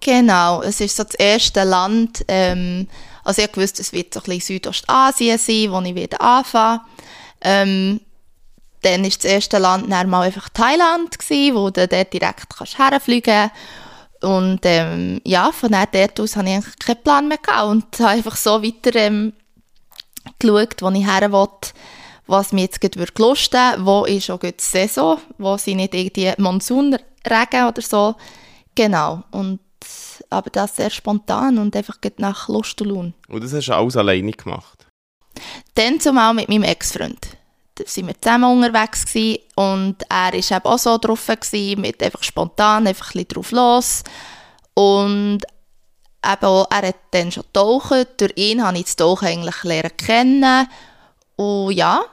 Genau, 0.00 0.60
es 0.60 0.80
ist 0.80 0.96
so 0.96 1.04
das 1.04 1.14
erste 1.14 1.64
Land, 1.64 2.24
ähm, 2.28 2.86
also 3.24 3.40
ich 3.40 3.56
wusste, 3.56 3.80
es 3.80 3.92
wird 3.94 4.12
so 4.12 4.20
ein 4.20 4.24
bisschen 4.24 4.56
Südostasien 4.56 5.38
sein, 5.38 5.72
wo 5.72 5.80
ich 5.80 5.94
wieder 5.94 6.20
anfange. 6.20 6.82
Ähm, 7.40 8.00
dann 8.82 9.02
war 9.02 9.08
das 9.08 9.24
erste 9.24 9.56
Land 9.56 9.90
dann 9.90 10.10
mal 10.10 10.26
einfach 10.26 10.50
Thailand, 10.50 11.18
gewesen, 11.18 11.56
wo 11.56 11.70
du 11.70 11.88
dort 11.88 12.12
direkt 12.12 12.54
kannst 12.54 12.78
herfliegen 12.78 13.50
Und 14.24 14.60
ähm, 14.64 15.20
ja, 15.24 15.52
von 15.52 15.70
dort 15.70 16.18
aus 16.20 16.36
hatte 16.36 16.48
ich 16.48 16.54
eigentlich 16.54 16.78
keinen 16.78 17.02
Plan 17.02 17.28
mehr 17.28 17.38
gehabt 17.38 17.68
und 17.68 17.98
habe 18.00 18.10
einfach 18.10 18.36
so 18.36 18.62
weiter 18.62 18.94
ähm, 18.96 19.32
geschaut, 20.38 20.80
wo 20.80 20.90
ich 20.90 21.06
her 21.06 21.30
wollte, 21.30 21.70
was 22.26 22.52
mir 22.52 22.62
jetzt 22.62 22.80
gerade 22.80 23.06
lusten 23.18 23.84
wo 23.84 24.04
ist 24.06 24.30
auch 24.30 24.40
die 24.40 24.54
Saison, 24.58 25.20
wo 25.38 25.56
sind 25.56 25.76
nicht 25.76 25.94
irgendwie 25.94 26.32
Monsunregen 26.38 27.68
oder 27.68 27.82
so. 27.82 28.14
Genau, 28.74 29.22
und 29.30 29.60
aber 30.30 30.50
das 30.50 30.76
sehr 30.76 30.90
spontan 30.90 31.58
und 31.58 31.76
einfach 31.76 31.98
nach 32.18 32.48
Lust 32.48 32.80
und 32.80 32.88
Laune. 32.88 33.12
Und 33.28 33.44
das 33.44 33.52
hast 33.52 33.68
du 33.68 33.74
alles 33.74 33.96
alleine 33.96 34.32
gemacht? 34.32 34.86
Dann 35.74 36.00
zumal 36.00 36.34
mit 36.34 36.48
meinem 36.48 36.62
Ex-Freund. 36.62 37.36
Sind 37.84 38.06
wir 38.06 38.20
zusammen 38.20 38.56
unterwegs 38.56 39.04
gewesen, 39.06 39.38
und 39.56 40.02
er 40.08 40.32
war 40.32 40.34
eben 40.34 40.66
auch 40.66 40.78
so 40.78 40.98
drauf, 40.98 41.26
gewesen, 41.26 41.80
mit 41.80 42.02
einfach 42.02 42.22
spontan, 42.22 42.86
einfach 42.86 43.14
ein 43.14 43.26
drauf 43.28 43.50
los. 43.50 44.04
Und 44.74 45.40
eben 46.24 46.44
auch, 46.44 46.66
er 46.70 46.88
hat 46.88 46.96
dann 47.10 47.32
schon 47.32 47.44
getaucht, 47.44 48.20
durch 48.20 48.32
ihn 48.36 48.62
habe 48.64 48.78
ich 48.78 48.84
das 48.84 48.96
Tauchen 48.96 49.28
eigentlich 49.28 49.62
lernen 49.64 49.96
kennen. 49.96 50.68
Und 51.36 51.72
ja, 51.72 52.04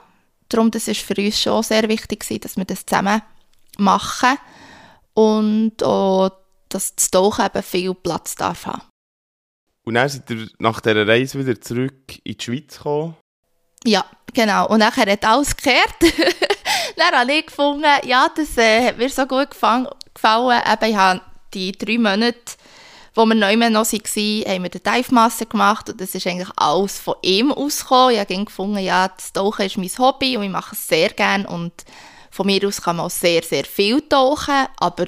darum, 0.48 0.70
das 0.70 0.88
ist 0.88 1.00
für 1.00 1.14
uns 1.16 1.40
schon 1.40 1.62
sehr 1.62 1.88
wichtig 1.88 2.20
gewesen, 2.20 2.40
dass 2.40 2.56
wir 2.56 2.64
das 2.64 2.84
zusammen 2.84 3.22
machen 3.78 4.36
und 5.14 5.82
auch, 5.82 6.30
dass 6.68 6.94
das 6.94 7.10
Tauchen 7.10 7.46
eben 7.46 7.62
viel 7.62 7.94
Platz 7.94 8.34
darf 8.34 8.66
haben. 8.66 8.82
Und 9.84 9.94
dann 9.94 10.08
seid 10.08 10.30
ihr 10.30 10.48
nach 10.58 10.80
dieser 10.80 11.06
Reise 11.06 11.38
wieder 11.38 11.60
zurück 11.60 12.18
in 12.22 12.36
die 12.36 12.44
Schweiz 12.44 12.76
gekommen? 12.76 13.16
Ja, 13.84 14.04
genau. 14.32 14.68
Und 14.68 14.80
dann 14.80 14.94
hat 14.94 15.24
alles 15.24 15.56
gekehrt. 15.56 15.96
dann 16.96 17.20
habe 17.20 17.32
ich 17.32 17.46
gefunden, 17.46 17.84
ja, 18.04 18.28
das 18.34 18.56
äh, 18.56 18.88
hat 18.88 18.98
mir 18.98 19.08
so 19.08 19.26
gut 19.26 19.50
gefallen. 19.50 19.86
Eben, 19.86 20.90
ich 20.90 20.96
habe 20.96 21.20
die 21.54 21.72
drei 21.72 21.98
Monate, 21.98 22.36
wo 23.14 23.26
wir 23.26 23.34
neu 23.34 23.56
noch 23.56 23.84
waren, 23.84 24.44
haben 24.46 24.62
wir 24.62 24.70
den 24.70 24.82
Dive 24.82 25.14
Master 25.14 25.46
gemacht 25.46 25.90
und 25.90 26.00
das 26.00 26.14
ist 26.14 26.26
eigentlich 26.26 26.48
alles 26.56 26.98
von 26.98 27.14
ihm 27.22 27.52
ausgekommen. 27.52 28.14
Ich 28.14 28.20
habe 28.20 28.44
gefunden, 28.44 28.78
ja, 28.78 29.08
das 29.08 29.32
Tauchen 29.32 29.66
ist 29.66 29.76
mein 29.76 29.90
Hobby 29.98 30.36
und 30.36 30.44
ich 30.44 30.50
mache 30.50 30.74
es 30.74 30.86
sehr 30.86 31.10
gerne 31.10 31.46
und 31.46 31.72
von 32.30 32.46
mir 32.46 32.66
aus 32.66 32.80
kann 32.80 32.96
man 32.96 33.06
auch 33.06 33.10
sehr, 33.10 33.42
sehr 33.42 33.64
viel 33.64 34.00
tauchen, 34.08 34.66
aber 34.78 35.06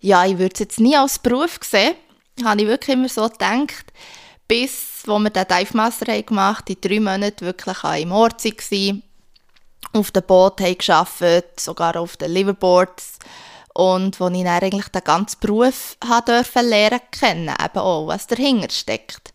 ja, 0.00 0.26
ich 0.26 0.38
würde 0.38 0.52
es 0.52 0.60
jetzt 0.60 0.80
nie 0.80 0.96
als 0.96 1.18
Beruf 1.18 1.58
sehen. 1.62 1.94
Habe 2.44 2.60
ich 2.60 2.66
wirklich 2.66 2.94
immer 2.94 3.08
so 3.08 3.26
gedacht, 3.28 3.86
bis 4.48 4.96
wo 5.06 5.18
wir 5.18 5.30
den 5.30 5.46
Dive 5.46 5.76
Master 5.76 6.22
gemacht 6.22 6.58
haben, 6.58 6.64
die 6.68 6.80
drei 6.80 7.00
Monate 7.00 7.44
wirklich 7.44 7.76
im 8.02 8.12
Ort 8.12 8.44
waren, 8.44 9.02
auf 9.92 10.10
dem 10.10 10.22
Boot 10.24 10.60
haben 10.60 10.78
gearbeitet, 10.78 11.60
sogar 11.60 11.96
auf 11.96 12.16
den 12.16 12.32
Liverboards 12.32 13.18
und 13.74 14.18
wo 14.20 14.28
ich 14.28 14.42
dann 14.42 14.62
eigentlich 14.62 14.88
den 14.88 15.04
ganzen 15.04 15.40
Beruf 15.40 15.96
dürfen 16.26 16.68
lernen 16.68 17.00
kennen, 17.10 17.54
eben 17.62 17.78
auch, 17.78 18.06
was 18.06 18.26
dahinter 18.26 18.70
steckt. 18.70 19.32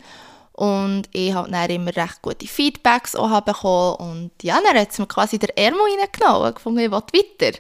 Und 0.54 1.04
ich 1.14 1.34
habe 1.34 1.50
dann 1.50 1.70
immer 1.70 1.96
recht 1.96 2.22
gute 2.22 2.46
Feedbacks 2.46 3.16
auch 3.16 3.42
bekommen 3.42 3.96
und 3.96 4.32
ja, 4.44 4.60
dann 4.64 4.78
hat 4.78 4.92
es 4.92 5.00
mir 5.00 5.08
quasi 5.08 5.40
der 5.40 5.58
Ärmel 5.58 5.82
reingenommen 5.82 6.48
und 6.48 6.56
gefunden, 6.56 6.80
ich 6.80 6.92
will 6.92 7.02
weiter. 7.02 7.58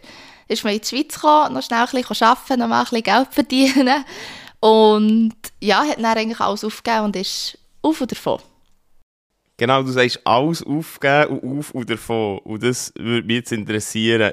Ist 0.47 0.63
man 0.63 0.73
in 0.73 0.81
die 0.81 0.87
Schweiz 0.87 1.15
gekommen, 1.15 1.53
noch 1.53 1.63
schnell 1.63 1.79
ein 1.79 2.03
bisschen 2.03 2.27
arbeiten, 2.27 2.59
noch 2.59 2.67
mal 2.67 2.79
ein 2.79 2.83
bisschen 2.83 3.03
Geld 3.03 3.27
verdienen 3.31 4.05
und 4.61 5.33
ja, 5.59 5.83
hat 5.83 5.97
dann 5.97 6.05
eigentlich 6.05 6.39
alles 6.39 6.63
aufgegeben 6.63 7.05
und 7.05 7.15
ist 7.15 7.57
auf 7.81 7.99
und 7.99 8.11
davon. 8.11 8.39
Genau, 9.57 9.83
du 9.83 9.91
sagst 9.91 10.21
alles 10.25 10.63
aufgeben 10.63 11.39
und 11.39 11.59
auf 11.59 11.71
und 11.71 11.89
davon. 11.89 12.39
Und 12.39 12.63
das 12.63 12.93
würde 12.97 13.27
mich 13.27 13.37
jetzt 13.37 13.51
interessieren. 13.51 14.31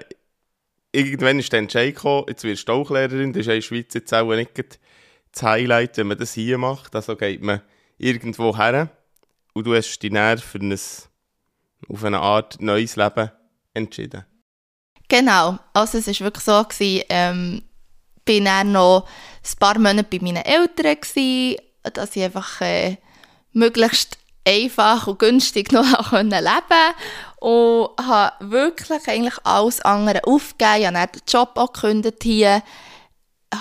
Irgendwann 0.92 1.38
ist 1.38 1.52
der 1.52 1.60
Entscheid 1.60 1.94
gekommen, 1.94 2.26
jetzt 2.28 2.44
wirst 2.44 2.68
du 2.68 2.72
Tauchlehrerin, 2.72 3.32
das 3.32 3.40
ist 3.40 3.46
in 3.46 3.54
der 3.54 3.60
Schweiz 3.62 3.94
jetzt 3.94 4.14
auch 4.14 4.34
nicht 4.34 4.78
das 5.32 5.42
Highlight, 5.42 5.96
wenn 5.96 6.06
man 6.06 6.18
das 6.18 6.34
hier 6.34 6.56
macht. 6.58 6.94
Also 6.94 7.16
geht 7.16 7.42
man 7.42 7.62
irgendwo 7.98 8.56
her 8.56 8.90
und 9.54 9.66
du 9.66 9.74
hast 9.74 9.98
dich 9.98 10.12
näher 10.12 10.38
für 10.38 10.58
ein, 10.58 10.72
auf 10.72 12.04
eine 12.04 12.20
Art 12.20 12.60
neues 12.60 12.96
Leben 12.96 13.30
entschieden. 13.74 14.24
Genau, 15.08 15.58
also 15.72 15.98
es 15.98 16.06
war 16.06 16.26
wirklich 16.26 16.44
so, 16.44 16.62
gewesen, 16.64 17.04
ähm, 17.08 17.62
bin 18.28 18.44
dann 18.44 18.72
noch 18.72 19.06
ein 19.42 19.58
paar 19.58 19.78
Monate 19.78 20.04
bei 20.04 20.18
meinen 20.22 20.44
Eltern, 20.44 21.00
gewesen, 21.00 21.56
dass 21.94 22.14
ich 22.14 22.22
einfach 22.22 22.60
äh, 22.60 22.98
möglichst 23.54 24.18
einfach 24.46 25.06
und 25.06 25.18
günstig 25.18 25.72
noch 25.72 26.12
leben 26.12 26.30
konnte. 26.30 26.74
Und 27.40 27.90
habe 28.06 28.50
wirklich 28.50 29.08
eigentlich 29.08 29.38
alles 29.44 29.80
andere 29.80 30.24
aufgegeben. 30.24 30.94
Ich 30.94 31.00
habe 31.00 31.12
den 31.12 31.22
Job 31.26 31.52
auch 31.54 31.72
gekündigt 31.72 32.22
hier. 32.22 32.62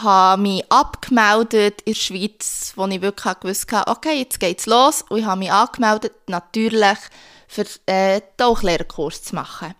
habe 0.04 0.42
mich 0.42 0.70
abgemeldet 0.70 1.82
in 1.86 1.94
der 1.94 2.00
Schweiz, 2.00 2.74
wo 2.76 2.88
ich 2.88 3.02
wirklich 3.02 3.36
wusste, 3.44 3.84
okay, 3.88 4.20
jetzt 4.20 4.42
geht's 4.42 4.66
los. 4.66 5.06
Und 5.08 5.20
ich 5.20 5.26
habe 5.26 5.40
mich 5.40 5.52
angemeldet, 5.52 6.12
natürlich, 6.28 6.98
für 7.48 7.66
äh, 7.86 8.20
den 8.20 8.24
Tauchlehrerkurs 8.36 9.24
zu 9.24 9.36
machen. 9.36 9.74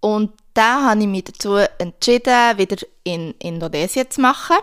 Und 0.00 0.32
dann 0.54 0.86
habe 0.86 1.00
ich 1.00 1.06
mich 1.06 1.24
dazu 1.24 1.56
entschieden, 1.78 2.58
wieder 2.58 2.76
in 3.04 3.32
Indonesien 3.38 4.10
zu 4.10 4.20
machen. 4.20 4.56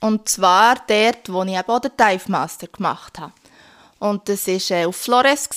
Und 0.00 0.28
zwar 0.28 0.76
dort, 0.86 1.32
wo 1.32 1.42
ich 1.42 1.56
eben 1.56 1.68
auch 1.68 1.80
den 1.80 1.92
Dive 1.96 2.30
Master 2.30 2.68
gemacht 2.68 3.18
habe. 3.18 3.32
Und 3.98 4.28
das 4.28 4.46
war 4.46 4.76
äh, 4.76 4.86
auf 4.86 4.96
Flores. 4.96 5.48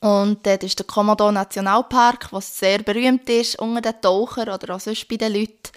Und 0.00 0.46
dort 0.46 0.62
ist 0.62 0.78
der 0.78 0.86
Komodo 0.86 1.32
Nationalpark, 1.32 2.32
was 2.32 2.58
sehr 2.58 2.78
berühmt 2.82 3.28
ist 3.28 3.58
unter 3.58 3.80
den 3.80 4.00
Tauchern 4.00 4.50
oder 4.50 4.74
auch 4.74 4.80
sonst 4.80 5.08
bei 5.08 5.16
den 5.16 5.32
Leuten. 5.32 5.70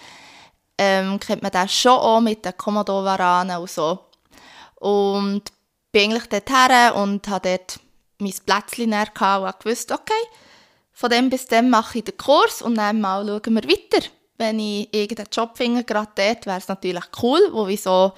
Ähm, 0.78 1.20
kennt 1.20 1.42
man 1.42 1.52
das 1.52 1.74
schon 1.74 1.94
auch 1.94 2.22
mit 2.22 2.46
den 2.46 2.56
Komodo-Waranen 2.56 3.58
und 3.58 3.70
so. 3.70 4.00
Und 4.76 5.44
bin 5.92 6.12
eigentlich 6.12 6.28
dort 6.28 6.50
her 6.50 6.96
und 6.96 7.28
hatte 7.28 7.58
dort 7.58 7.80
mein 8.20 8.34
Plätzchen 8.46 8.92
gehabt 8.92 9.66
und 9.66 9.72
wusste, 9.72 9.94
okay, 9.96 10.14
von 10.98 11.12
dem 11.12 11.30
bis 11.30 11.46
dem 11.46 11.70
mache 11.70 12.00
ich 12.00 12.06
den 12.06 12.18
Kurs 12.18 12.64
und 12.64 12.74
dann 12.74 13.00
mal 13.00 13.24
schauen 13.24 13.54
wir 13.54 13.70
weiter. 13.70 14.08
Wenn 14.40 14.58
ich 14.58 14.92
irgendeinen 14.92 15.30
Job 15.32 15.56
finde, 15.56 15.84
gerade 15.84 16.10
dort, 16.16 16.48
wäre 16.48 16.58
es 16.58 16.68
natürlich 16.68 17.04
cool, 17.22 17.40
wo 17.52 17.68
ich 17.68 17.84
so 17.84 18.14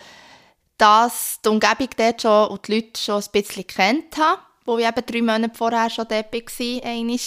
das, 0.78 1.42
die 1.44 1.50
Umgebung 1.50 1.90
dort 1.98 2.22
schon 2.22 2.48
und 2.48 2.66
die 2.66 2.76
Leute 2.76 3.02
schon 3.02 3.22
ein 3.22 3.32
bisschen 3.34 3.68
kennt 3.68 4.18
habe, 4.18 4.40
wo 4.64 4.78
ich 4.78 4.88
eben 4.88 5.06
drei 5.06 5.22
Monate 5.22 5.58
vorher 5.58 5.90
schon 5.90 6.08
dort 6.08 6.32
war, 6.32 6.86
einmal 6.86 7.20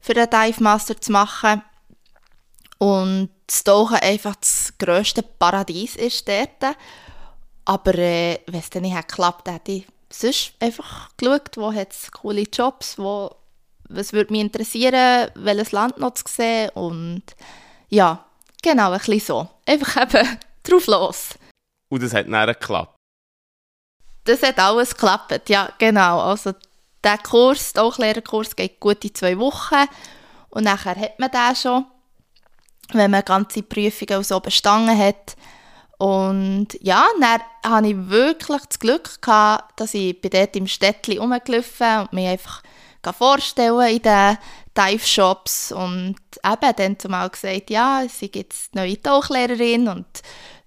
für 0.00 0.14
den 0.14 0.30
Dive 0.30 0.62
Master 0.62 0.98
zu 0.98 1.12
machen. 1.12 1.62
Und 2.78 3.28
das 3.46 3.64
Tauchen 3.64 3.96
einfach 3.96 4.36
das 4.36 4.72
grösste 4.78 5.22
Paradies 5.22 5.96
ist 5.96 6.26
dort. 6.26 6.76
Aber 7.66 7.94
äh, 7.94 8.38
wenn 8.46 8.60
es 8.60 8.70
dann 8.70 8.84
nicht 8.84 8.96
geklappt 8.96 9.50
hätte 9.50 9.72
ich 9.72 9.86
sonst 10.08 10.54
einfach 10.60 11.10
geschaut, 11.18 11.58
wo 11.58 11.74
hat 11.74 11.92
es 11.92 12.10
coole 12.10 12.44
Jobs, 12.50 12.96
wo, 12.96 13.36
was 13.88 14.12
würde 14.12 14.32
mich 14.32 14.40
interessieren, 14.40 15.30
welches 15.34 15.72
Land 15.72 15.98
noch 15.98 16.14
zu 16.14 16.24
sehen 16.28 16.70
und 16.74 17.22
ja, 17.88 18.24
genau, 18.62 18.92
ein 18.92 18.98
bisschen 18.98 19.20
so. 19.20 19.48
Einfach 19.66 20.02
eben 20.02 20.38
drauf 20.62 20.86
los. 20.86 21.28
Und 21.88 22.02
das 22.02 22.12
hat 22.12 22.26
dann 22.28 22.46
geklappt? 22.46 22.94
Das 24.24 24.42
hat 24.42 24.58
alles 24.58 24.94
geklappt, 24.94 25.48
ja, 25.48 25.70
genau. 25.78 26.20
Also 26.20 26.52
der 27.02 27.18
Kurs, 27.18 27.72
der 27.72 27.82
Tauchlehrerkurs, 27.82 28.54
geht 28.54 28.78
gute 28.78 29.12
zwei 29.12 29.38
Wochen 29.38 29.86
und 30.50 30.64
nachher 30.64 30.96
hat 30.96 31.18
man 31.18 31.30
den 31.30 31.56
schon, 31.56 31.86
wenn 32.92 33.10
man 33.10 33.24
ganze 33.24 33.62
Prüfungen 33.62 34.22
so 34.22 34.40
bestanden 34.40 34.98
hat. 34.98 35.36
Und 35.98 36.68
ja, 36.80 37.06
dann 37.20 37.40
hatte 37.64 37.88
ich 37.88 38.08
wirklich 38.08 38.62
das 38.66 38.78
Glück, 38.78 39.20
gehabt, 39.20 39.80
dass 39.80 39.94
ich 39.94 40.20
bei 40.20 40.28
dort 40.28 40.54
im 40.56 40.66
Städtchen 40.66 41.18
rumgelaufen 41.18 42.00
und 42.02 42.12
mich 42.12 42.28
einfach 42.28 42.62
vorstellen 43.12 43.96
in 43.96 44.02
den 44.02 44.38
Dive-Shops 44.76 45.72
und 45.72 46.16
eben 46.44 46.76
dann 46.76 46.98
zumal 46.98 47.30
gesagt, 47.30 47.70
ja, 47.70 48.04
sie 48.08 48.30
gibt 48.30 48.54
neue 48.72 49.00
Tauchlehrerin 49.00 49.88
und 49.88 50.06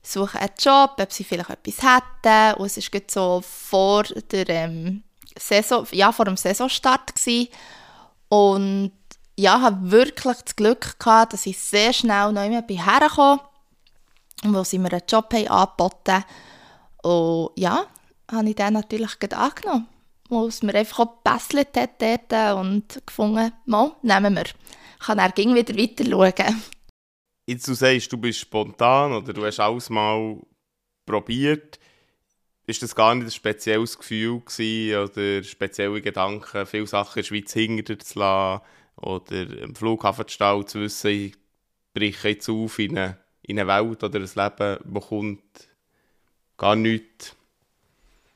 suchen 0.01 0.39
einen 0.39 0.51
Job, 0.57 0.95
ob 0.99 1.11
sie 1.11 1.23
vielleicht 1.23 1.49
etwas 1.49 1.81
hätten. 1.83 2.59
Und 2.59 2.65
es 2.65 2.93
war 2.93 3.01
so 3.07 3.41
vor 3.43 4.03
der 4.03 4.49
ähm, 4.49 5.03
Saison, 5.37 5.85
ja, 5.91 6.11
vor 6.11 6.25
dem 6.25 6.37
Saisonstart 6.37 7.15
gewesen. 7.15 7.49
Und 8.29 8.91
ja, 9.35 9.57
ich 9.57 9.61
hatte 9.63 9.91
wirklich 9.91 10.37
das 10.37 10.55
Glück 10.55 10.99
gehabt, 10.99 11.33
dass 11.33 11.45
ich 11.45 11.59
sehr 11.59 11.93
schnell 11.93 12.31
neu 12.31 12.49
mehr 12.49 12.63
hergekommen 12.67 13.39
bin, 14.41 14.53
wo 14.55 14.63
sie 14.63 14.79
mir 14.79 14.91
einen 14.91 15.03
Job 15.07 15.33
haben 15.33 15.47
angeboten 15.47 16.23
Und 17.03 17.51
ja, 17.55 17.85
habe 18.31 18.49
ich 18.49 18.55
dann 18.55 18.73
natürlich 18.73 19.11
angenommen, 19.33 19.87
wo 20.31 20.47
es 20.47 20.63
mir 20.63 20.73
einfach 20.73 21.05
gebesselt 21.23 21.77
hat 21.77 22.01
dort 22.01 22.57
und 22.57 23.01
gefunden, 23.05 23.51
mal, 23.65 23.91
nehmen 24.01 24.35
wir. 24.35 24.45
Ich 24.45 25.05
kann 25.05 25.17
dann 25.17 25.35
wieder 25.35 25.77
weiter 25.77 26.05
schauen 26.05 26.61
jetzt 27.51 27.67
du 27.67 27.73
sagst, 27.73 28.11
du 28.11 28.17
bist 28.17 28.39
spontan 28.39 29.13
oder 29.13 29.33
du 29.33 29.45
hast 29.45 29.59
alles 29.59 29.89
mal 29.89 30.37
probiert, 31.05 31.79
ist 32.65 32.81
das 32.81 32.95
gar 32.95 33.13
nicht 33.15 33.25
ein 33.25 33.31
spezielles 33.31 33.97
Gefühl 33.97 34.41
oder 35.03 35.43
spezielle 35.43 36.01
Gedanken, 36.01 36.65
viele 36.65 36.87
Sachen 36.87 37.19
in 37.19 37.21
der 37.21 37.27
Schweiz 37.27 37.53
hinter 37.53 37.99
zu 37.99 38.19
lassen 38.19 38.63
oder 38.95 39.61
im 39.61 39.75
Flughafen 39.75 40.27
zu 40.27 40.33
stehen 40.33 40.67
zu 40.67 40.79
wissen, 40.81 41.09
ich 41.09 41.35
breche 41.93 42.29
jetzt 42.29 42.49
auf 42.49 42.79
in 42.79 42.97
eine, 42.97 43.17
in 43.41 43.59
eine 43.59 43.67
Welt 43.67 44.03
oder 44.03 44.19
ein 44.19 44.29
Leben, 44.33 44.79
wo 44.85 44.99
kommt 44.99 45.69
gar 46.57 46.75
nichts. 46.75 47.35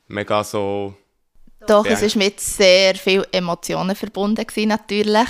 Mega 0.08 0.44
so... 0.44 0.94
Doch, 1.66 1.86
es 1.86 2.02
ist 2.02 2.16
mit 2.16 2.40
sehr 2.40 2.94
vielen 2.94 3.24
Emotionen 3.32 3.96
verbunden 3.96 4.46
gewesen, 4.46 4.68
natürlich. 4.68 5.28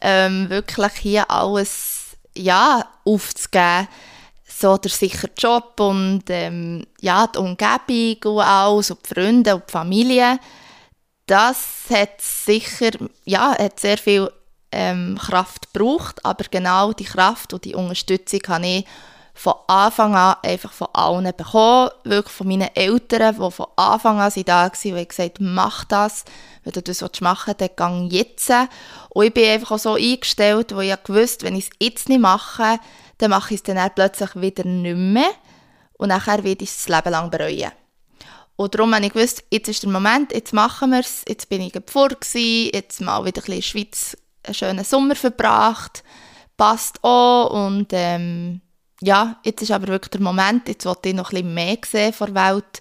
Ähm, 0.00 0.48
wirklich 0.50 0.92
hier 0.94 1.30
alles 1.30 2.16
ja, 2.36 2.86
aufzugeben, 3.04 3.88
so 4.46 4.76
der 4.76 4.90
sichere 4.90 5.30
Job 5.36 5.80
und 5.80 6.24
ähm, 6.28 6.86
ja, 7.00 7.26
die 7.26 7.38
Umgebung 7.38 8.36
und 8.36 8.40
alles, 8.40 8.90
und 8.90 9.00
die 9.04 9.14
Freunde 9.14 9.54
und 9.54 9.64
die 9.68 9.72
Familie, 9.72 10.38
das 11.26 11.84
hat 11.90 12.20
sicher, 12.20 12.90
ja, 13.24 13.56
hat 13.58 13.80
sehr 13.80 13.98
viel 13.98 14.30
ähm, 14.70 15.18
Kraft 15.20 15.72
braucht, 15.72 16.24
aber 16.24 16.44
genau 16.50 16.92
die 16.92 17.04
Kraft 17.04 17.52
und 17.52 17.64
die 17.64 17.74
Unterstützung 17.74 18.40
habe 18.48 18.66
ich 18.66 18.84
von 19.34 19.54
Anfang 19.66 20.14
an 20.14 20.36
einfach 20.42 20.72
von 20.72 20.88
allen 20.92 21.32
bekommen, 21.36 21.90
wirklich 22.04 22.32
von 22.32 22.46
meinen 22.46 22.74
Eltern, 22.74 23.34
die 23.34 23.50
von 23.50 23.66
Anfang 23.76 24.20
an 24.20 24.32
da 24.46 24.52
waren 24.62 24.70
und 24.70 24.96
haben 24.96 25.08
gesagt, 25.08 25.36
mach 25.40 25.84
das, 25.84 26.24
wenn 26.62 26.72
du 26.72 26.82
das 26.82 27.02
machen 27.20 27.54
willst, 27.58 27.78
dann 27.78 28.08
geh 28.08 28.16
jetzt. 28.16 28.50
Und 29.10 29.26
ich 29.26 29.34
bin 29.34 29.50
einfach 29.50 29.72
auch 29.72 29.78
so 29.78 29.94
eingestellt, 29.94 30.74
wo 30.74 30.80
ich 30.80 31.02
gewusst 31.02 31.42
wenn 31.42 31.56
ich 31.56 31.64
es 31.64 31.70
jetzt 31.80 32.08
nicht 32.08 32.20
mache, 32.20 32.78
dann 33.18 33.30
mache 33.30 33.54
ich 33.54 33.60
es 33.60 33.64
dann 33.64 33.90
plötzlich 33.94 34.36
wieder 34.36 34.64
nicht 34.64 34.96
mehr. 34.96 35.30
Und 35.98 36.08
nachher 36.08 36.44
werde 36.44 36.64
ich 36.64 36.70
es 36.70 36.84
das 36.84 36.96
Leben 36.96 37.10
lang 37.10 37.30
bereuen. 37.30 37.72
Und 38.56 38.74
darum 38.74 38.94
habe 38.94 39.04
ich 39.04 39.12
gewusst, 39.12 39.42
jetzt 39.50 39.68
ist 39.68 39.82
der 39.82 39.90
Moment, 39.90 40.32
jetzt 40.32 40.52
machen 40.52 40.90
wir 40.90 41.00
es, 41.00 41.24
jetzt 41.26 41.48
bin 41.48 41.60
ich 41.60 41.72
vor 41.86 42.10
jetzt 42.32 43.00
mal 43.00 43.24
wieder 43.24 43.42
ein 43.42 43.46
bisschen 43.46 43.52
in 43.52 43.60
der 43.60 43.62
Schweiz 43.62 44.16
einen 44.44 44.54
schönen 44.54 44.84
Sommer 44.84 45.16
verbracht, 45.16 46.04
passt 46.56 47.02
auch. 47.02 47.66
Und 47.66 47.88
ähm, 47.92 48.60
ja, 49.00 49.38
jetzt 49.44 49.62
ist 49.62 49.70
aber 49.70 49.88
wirklich 49.88 50.10
der 50.10 50.20
Moment, 50.20 50.68
jetzt 50.68 50.86
wollte 50.86 51.10
ich 51.10 51.14
noch 51.14 51.30
ein 51.30 51.36
bisschen 51.36 51.54
mehr 51.54 51.78
sehen 51.84 52.12
von 52.12 52.34
der 52.34 52.54
Welt, 52.54 52.80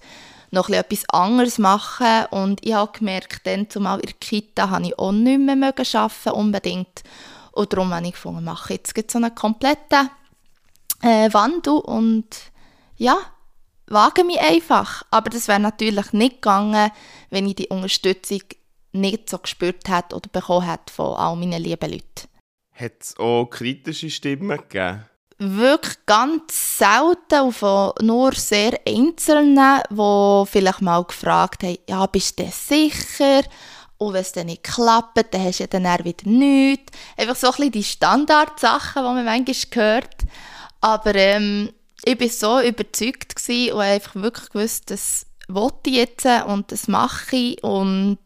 noch 0.51 0.69
ein 0.69 0.75
etwas 0.75 1.09
anderes 1.09 1.57
machen 1.57 2.25
und 2.29 2.63
ich 2.65 2.73
habe 2.73 2.97
gemerkt, 2.97 3.45
dann 3.47 3.69
zumal 3.69 3.99
in 3.99 4.07
der 4.07 4.15
Kita 4.19 4.69
habe 4.69 4.85
ich 4.85 4.99
auch 4.99 5.11
nicht 5.11 5.39
mehr 5.39 5.73
arbeiten 5.73 6.29
unbedingt 6.31 7.03
und 7.51 7.73
darum 7.73 7.93
habe 7.93 8.05
ich 8.05 8.13
gefunden, 8.13 8.43
mache 8.43 8.73
jetzt 8.73 8.93
so 9.11 9.17
einen 9.17 9.33
kompletten 9.33 10.09
äh, 11.01 11.31
Wandel 11.33 11.73
und 11.73 12.27
ja, 12.97 13.17
wage 13.87 14.23
mich 14.23 14.39
einfach. 14.39 15.03
Aber 15.11 15.29
das 15.29 15.47
wäre 15.47 15.59
natürlich 15.59 16.13
nicht 16.13 16.41
gegangen, 16.41 16.91
wenn 17.29 17.47
ich 17.47 17.55
die 17.55 17.67
Unterstützung 17.67 18.41
nicht 18.91 19.29
so 19.29 19.37
gespürt 19.37 19.87
hätte 19.89 20.15
oder 20.15 20.29
bekommen 20.29 20.69
hätte 20.69 20.93
von 20.93 21.15
all 21.15 21.35
meinen 21.35 21.61
lieben 21.61 21.91
Leuten. 21.91 22.27
Hat 22.71 22.93
es 23.01 23.17
auch 23.17 23.45
kritische 23.45 24.09
Stimmen 24.09 24.57
gegeben? 24.57 25.05
Wirklich 25.45 25.97
ganz 26.05 26.77
selten 26.77 27.41
und 27.41 27.51
von 27.51 27.91
nur 28.01 28.31
sehr 28.33 28.79
Einzelnen, 28.87 29.81
die 29.89 30.43
vielleicht 30.49 30.81
mal 30.81 31.03
gefragt 31.03 31.63
haben, 31.63 31.77
ja, 31.89 32.05
bist 32.05 32.39
du 32.39 32.49
sicher? 32.49 33.41
Und 33.97 34.13
wenn 34.13 34.21
es 34.21 34.31
dann 34.31 34.45
nicht 34.45 34.63
klappt, 34.63 35.33
dann 35.33 35.43
hast 35.43 35.59
du 35.59 35.63
ja 35.63 35.67
dann 35.67 36.05
wieder 36.05 36.29
nichts. 36.29 36.93
Einfach 37.17 37.35
so 37.35 37.47
ein 37.47 37.53
bisschen 37.53 37.71
die 37.71 37.83
Standardsachen, 37.83 39.03
die 39.03 39.09
man 39.09 39.25
manchmal 39.25 39.55
hört. 39.73 40.15
Aber 40.79 41.15
ähm, 41.15 41.73
ich 42.05 42.19
war 42.19 42.29
so 42.29 42.67
überzeugt 42.67 43.35
und 43.49 43.79
einfach 43.79 44.15
wirklich 44.15 44.49
gewusst, 44.49 44.91
das 44.91 45.25
wollte 45.47 45.89
ich 45.89 45.95
jetzt 45.95 46.25
und 46.47 46.71
das 46.71 46.87
mache 46.87 47.35
ich. 47.35 47.63
Und 47.63 48.19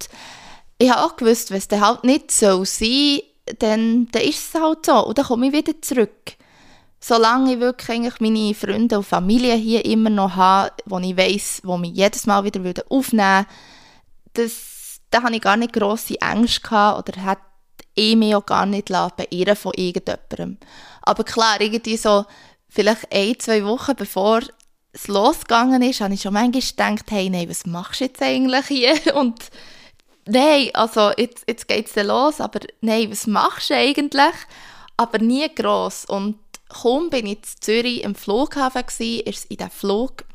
ich 0.78 0.92
habe 0.92 1.04
auch 1.04 1.16
gewusst, 1.16 1.50
wenn 1.50 1.58
es 1.58 1.68
dann 1.68 1.82
halt 1.82 2.04
nicht 2.04 2.32
so 2.32 2.64
sein 2.64 3.22
dann, 3.60 4.08
dann 4.12 4.22
ist 4.22 4.56
es 4.56 4.62
halt 4.62 4.86
so. 4.86 5.06
Und 5.06 5.18
dann 5.18 5.26
komme 5.26 5.48
ich 5.48 5.54
wieder 5.54 5.82
zurück. 5.82 6.37
Solange 7.08 7.54
ich 7.54 7.60
wirklich 7.62 7.90
eigentlich 7.90 8.20
meine 8.20 8.54
Freunde 8.54 8.98
und 8.98 9.06
Familie 9.06 9.56
hier 9.56 9.86
immer 9.86 10.10
noch 10.10 10.36
habe, 10.36 10.74
wo 10.86 11.00
ich 11.00 11.16
weiss, 11.16 11.62
wo 11.64 11.78
mich 11.78 11.96
jedes 11.96 12.26
Mal 12.26 12.44
wieder 12.44 12.60
aufnehmen 12.90 13.46
würden, 14.36 14.52
da 15.10 15.24
hatte 15.24 15.36
ich 15.36 15.42
gar 15.42 15.56
nicht 15.56 15.72
grosse 15.72 16.20
Ängste 16.20 16.60
gehabt 16.60 17.08
oder 17.08 17.24
hat 17.24 17.38
ich 17.96 18.18
mich 18.18 18.36
auch 18.36 18.46
gar 18.46 18.66
nicht 18.66 18.90
beirren 18.90 19.56
von 19.56 19.72
irgendjemandem. 19.74 20.58
Aber 21.02 21.24
klar, 21.24 21.62
irgendwie 21.62 21.96
so 21.96 22.26
vielleicht 22.68 23.10
ein, 23.14 23.40
zwei 23.40 23.64
Wochen 23.64 23.96
bevor 23.96 24.42
es 24.92 25.08
losgegangen 25.08 25.82
ist, 25.84 26.02
habe 26.02 26.14
ich 26.14 26.22
schon 26.24 26.34
manchmal 26.34 26.62
gedacht, 26.62 27.10
hey, 27.10 27.30
nein, 27.30 27.50
was 27.50 27.66
machst 27.66 28.02
du 28.02 28.04
jetzt 28.04 28.22
eigentlich 28.22 28.66
hier? 28.68 28.98
Und 29.16 29.50
nein, 30.26 30.72
also 30.74 31.12
jetzt, 31.18 31.46
jetzt 31.48 31.70
geht 31.70 31.88
es 31.88 31.96
los, 32.04 32.42
aber 32.42 32.60
nein, 32.82 33.10
was 33.10 33.28
machst 33.28 33.70
du 33.70 33.76
eigentlich? 33.76 34.36
Aber 34.98 35.20
nie 35.20 35.48
gross. 35.56 36.04
Und 36.04 36.38
kaum 36.70 37.10
bin 37.10 37.26
ich 37.26 37.38
in 37.38 37.44
Zürich 37.62 38.04
im 38.04 38.16
Flughafen 38.16 38.86
gewesen, 38.86 39.22
ist 39.22 39.46
in 39.46 39.58
den 39.58 39.70
Flug, 39.70 40.26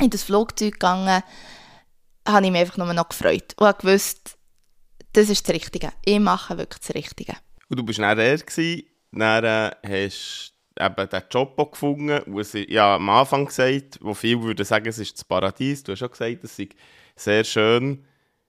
in 0.00 0.10
das 0.10 0.22
Flugzeug 0.22 0.74
gegangen, 0.74 1.22
habe 2.26 2.46
ich 2.46 2.52
mich 2.52 2.60
einfach 2.60 2.76
nur 2.76 2.92
noch 2.92 3.08
gefreut 3.08 3.54
und 3.56 3.66
habe 3.66 3.78
gewusst, 3.78 4.36
das 5.12 5.28
ist 5.28 5.48
das 5.48 5.54
Richtige. 5.54 5.92
Ich 6.04 6.20
mache 6.20 6.56
wirklich 6.56 6.80
das 6.80 6.94
Richtige. 6.94 7.34
Und 7.68 7.78
du 7.78 7.82
bist 7.82 7.98
dann 7.98 8.16
der, 8.16 8.38
dann 9.12 9.44
äh, 9.44 9.70
hast 9.84 10.54
eben 10.78 11.08
den 11.08 11.22
Job 11.30 11.72
gefunden, 11.72 12.22
wo 12.26 12.42
sie 12.42 12.70
ja 12.72 12.96
am 12.96 13.08
Anfang 13.08 13.46
gesagt, 13.46 13.98
wo 14.00 14.14
viele 14.14 14.42
würden 14.42 14.64
sagen, 14.64 14.88
es 14.88 14.98
ist 14.98 15.18
das 15.18 15.24
Paradies. 15.24 15.82
Du 15.82 15.92
hast 15.92 15.98
schon 15.98 16.10
gesagt, 16.10 16.44
es 16.44 16.58
ist 16.58 16.72
sehr 17.16 17.44
schön. 17.44 18.04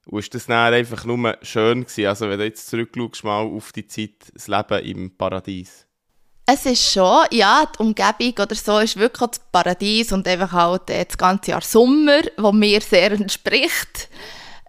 Und 0.05 0.19
ist 0.19 0.33
das 0.33 0.47
dann 0.47 0.73
einfach 0.73 1.05
nur 1.05 1.37
schön 1.41 1.81
gewesen? 1.81 2.07
Also 2.07 2.29
wenn 2.29 2.39
du 2.39 2.45
jetzt 2.45 2.67
zurückschaust 2.67 3.23
mal 3.23 3.45
auf 3.45 3.71
die 3.71 3.87
Zeit, 3.87 4.31
das 4.33 4.47
Leben 4.47 4.83
im 4.85 5.17
Paradies. 5.17 5.87
Es 6.53 6.65
ist 6.65 6.91
schon, 6.91 7.27
ja, 7.31 7.65
die 7.65 7.79
Umgebung 7.79 8.33
oder 8.43 8.55
so 8.55 8.79
ist 8.79 8.97
wirklich 8.97 9.29
das 9.29 9.39
Paradies 9.53 10.11
und 10.11 10.27
einfach 10.27 10.51
halt 10.51 10.89
äh, 10.89 11.05
das 11.05 11.17
ganze 11.17 11.51
Jahr 11.51 11.61
Sommer, 11.61 12.19
wo 12.37 12.51
mir 12.51 12.81
sehr 12.81 13.11
entspricht. 13.13 14.09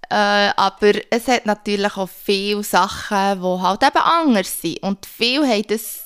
Äh, 0.08 0.50
aber 0.56 0.92
es 1.10 1.26
hat 1.26 1.44
natürlich 1.44 1.96
auch 1.96 2.08
viele 2.08 2.62
Sachen, 2.62 3.42
die 3.42 3.62
halt 3.62 3.82
eben 3.82 3.96
anders 3.96 4.60
sind. 4.60 4.80
Und 4.84 5.04
viele 5.06 5.48
haben 5.48 5.66
das 5.66 6.04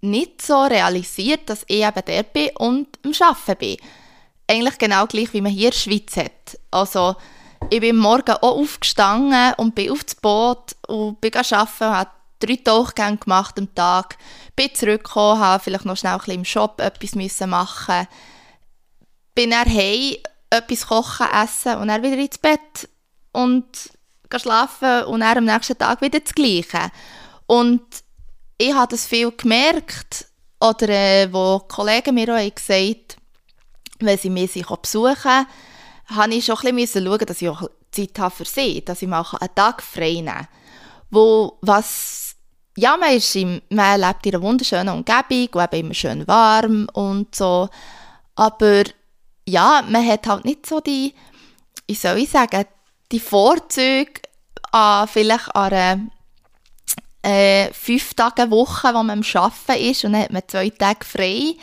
nicht 0.00 0.42
so 0.42 0.62
realisiert, 0.62 1.50
dass 1.50 1.64
ich 1.66 1.82
eben 1.82 2.04
der 2.06 2.22
bin 2.22 2.50
und 2.58 2.86
am 3.04 3.12
Arbeiten 3.20 3.58
bin. 3.58 3.76
Eigentlich 4.46 4.78
genau 4.78 5.06
gleich, 5.06 5.32
wie 5.32 5.40
man 5.40 5.50
hier 5.50 5.66
in 5.66 5.72
der 5.72 5.76
Schweiz 5.76 6.16
hat. 6.16 6.56
Also, 6.70 7.16
ich 7.70 7.80
bin 7.80 7.96
morgen 7.96 8.30
auch 8.30 8.60
aufgestanden 8.60 9.54
und 9.56 9.74
bin 9.74 9.90
aufs 9.90 10.14
Boot 10.14 10.76
und 10.86 11.20
bin 11.20 11.34
arbeiten, 11.34 11.84
habe 11.84 12.10
drei 12.38 12.56
Tauchgänge 12.56 13.18
gemacht 13.18 13.58
am 13.58 13.74
Tag, 13.74 14.16
bin 14.54 14.74
zurückgekommen, 14.74 15.40
habe 15.40 15.62
vielleicht 15.62 15.84
noch 15.84 15.96
schnell 15.96 16.12
ein 16.12 16.18
bisschen 16.18 16.34
im 16.34 16.44
Shop 16.44 16.80
etwas 16.80 17.46
machen 17.46 18.08
bin 19.34 19.50
dann 19.50 19.68
heim, 19.68 20.16
etwas 20.48 20.86
kochen, 20.86 21.26
essen 21.30 21.76
und 21.76 21.88
dann 21.88 22.02
wieder 22.02 22.16
ins 22.16 22.38
Bett 22.38 22.88
und 23.32 23.66
schlafen 24.34 25.04
und 25.04 25.20
dann 25.20 25.38
am 25.38 25.44
nächsten 25.44 25.76
Tag 25.76 26.00
wieder 26.00 26.20
das 26.20 26.34
Gleiche. 26.34 26.90
Und 27.46 27.82
ich 28.56 28.72
habe 28.72 28.90
das 28.90 29.06
viel 29.06 29.30
gemerkt, 29.30 30.26
oder 30.58 30.88
äh, 30.88 31.30
wo 31.30 31.58
Kollegen 31.68 32.14
mir 32.14 32.34
auch 32.34 32.54
gesagt 32.54 33.18
wenn 33.98 34.18
sie 34.18 34.30
mich 34.30 34.52
besuchen, 34.52 35.46
habe 36.06 36.34
ich 36.34 36.44
schon 36.44 36.56
ein 36.62 36.76
bisschen 36.76 37.04
schauen, 37.04 37.26
dass 37.26 37.42
ich 37.42 37.48
auch 37.48 37.68
Zeit 37.90 38.18
habe 38.18 38.34
für 38.34 38.44
sie, 38.44 38.84
dass 38.84 39.02
ich 39.02 39.08
mal 39.08 39.24
einen 39.40 39.54
Tag 39.54 39.82
frei 39.82 40.12
nehmen 40.12 40.26
kann. 40.26 40.48
Wo, 41.10 41.58
was, 41.62 42.25
ja, 42.76 42.96
man, 42.96 43.12
ist 43.12 43.34
im, 43.36 43.62
man 43.70 44.00
lebt 44.00 44.26
in 44.26 44.34
einer 44.34 44.42
wunderschönen 44.42 44.94
Umgebung 44.94 45.48
und 45.62 45.72
immer 45.74 45.94
schön 45.94 46.26
warm 46.28 46.88
und 46.92 47.34
so, 47.34 47.68
aber 48.34 48.84
ja, 49.48 49.82
man 49.88 50.06
hat 50.06 50.26
halt 50.26 50.44
nicht 50.44 50.66
so 50.66 50.80
die, 50.80 51.14
wie 51.86 51.94
soll 51.94 52.18
ich 52.18 52.30
sagen, 52.30 52.64
die 53.12 53.20
Vorzüge 53.20 54.20
an 54.72 55.08
vielleicht 55.08 55.54
an 55.54 55.72
einer 55.72 56.00
äh, 57.22 57.72
fünf 57.72 58.14
Tage 58.14 58.50
Woche, 58.50 58.88
wo 58.88 59.02
man 59.02 59.22
am 59.22 59.22
Arbeiten 59.34 59.90
ist 59.90 60.04
und 60.04 60.12
dann 60.12 60.22
hat 60.22 60.32
man 60.32 60.42
zwei 60.46 60.70
Tage 60.70 61.04
frei. 61.04 61.54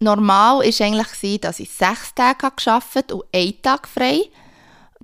Normal 0.00 0.58
war 0.58 0.86
eigentlich, 0.86 1.40
dass 1.40 1.58
ich 1.60 1.70
sechs 1.70 2.14
Tage 2.14 2.50
gearbeitet 2.54 3.12
und 3.12 3.24
einen 3.32 3.60
Tag 3.62 3.88
frei. 3.88 4.20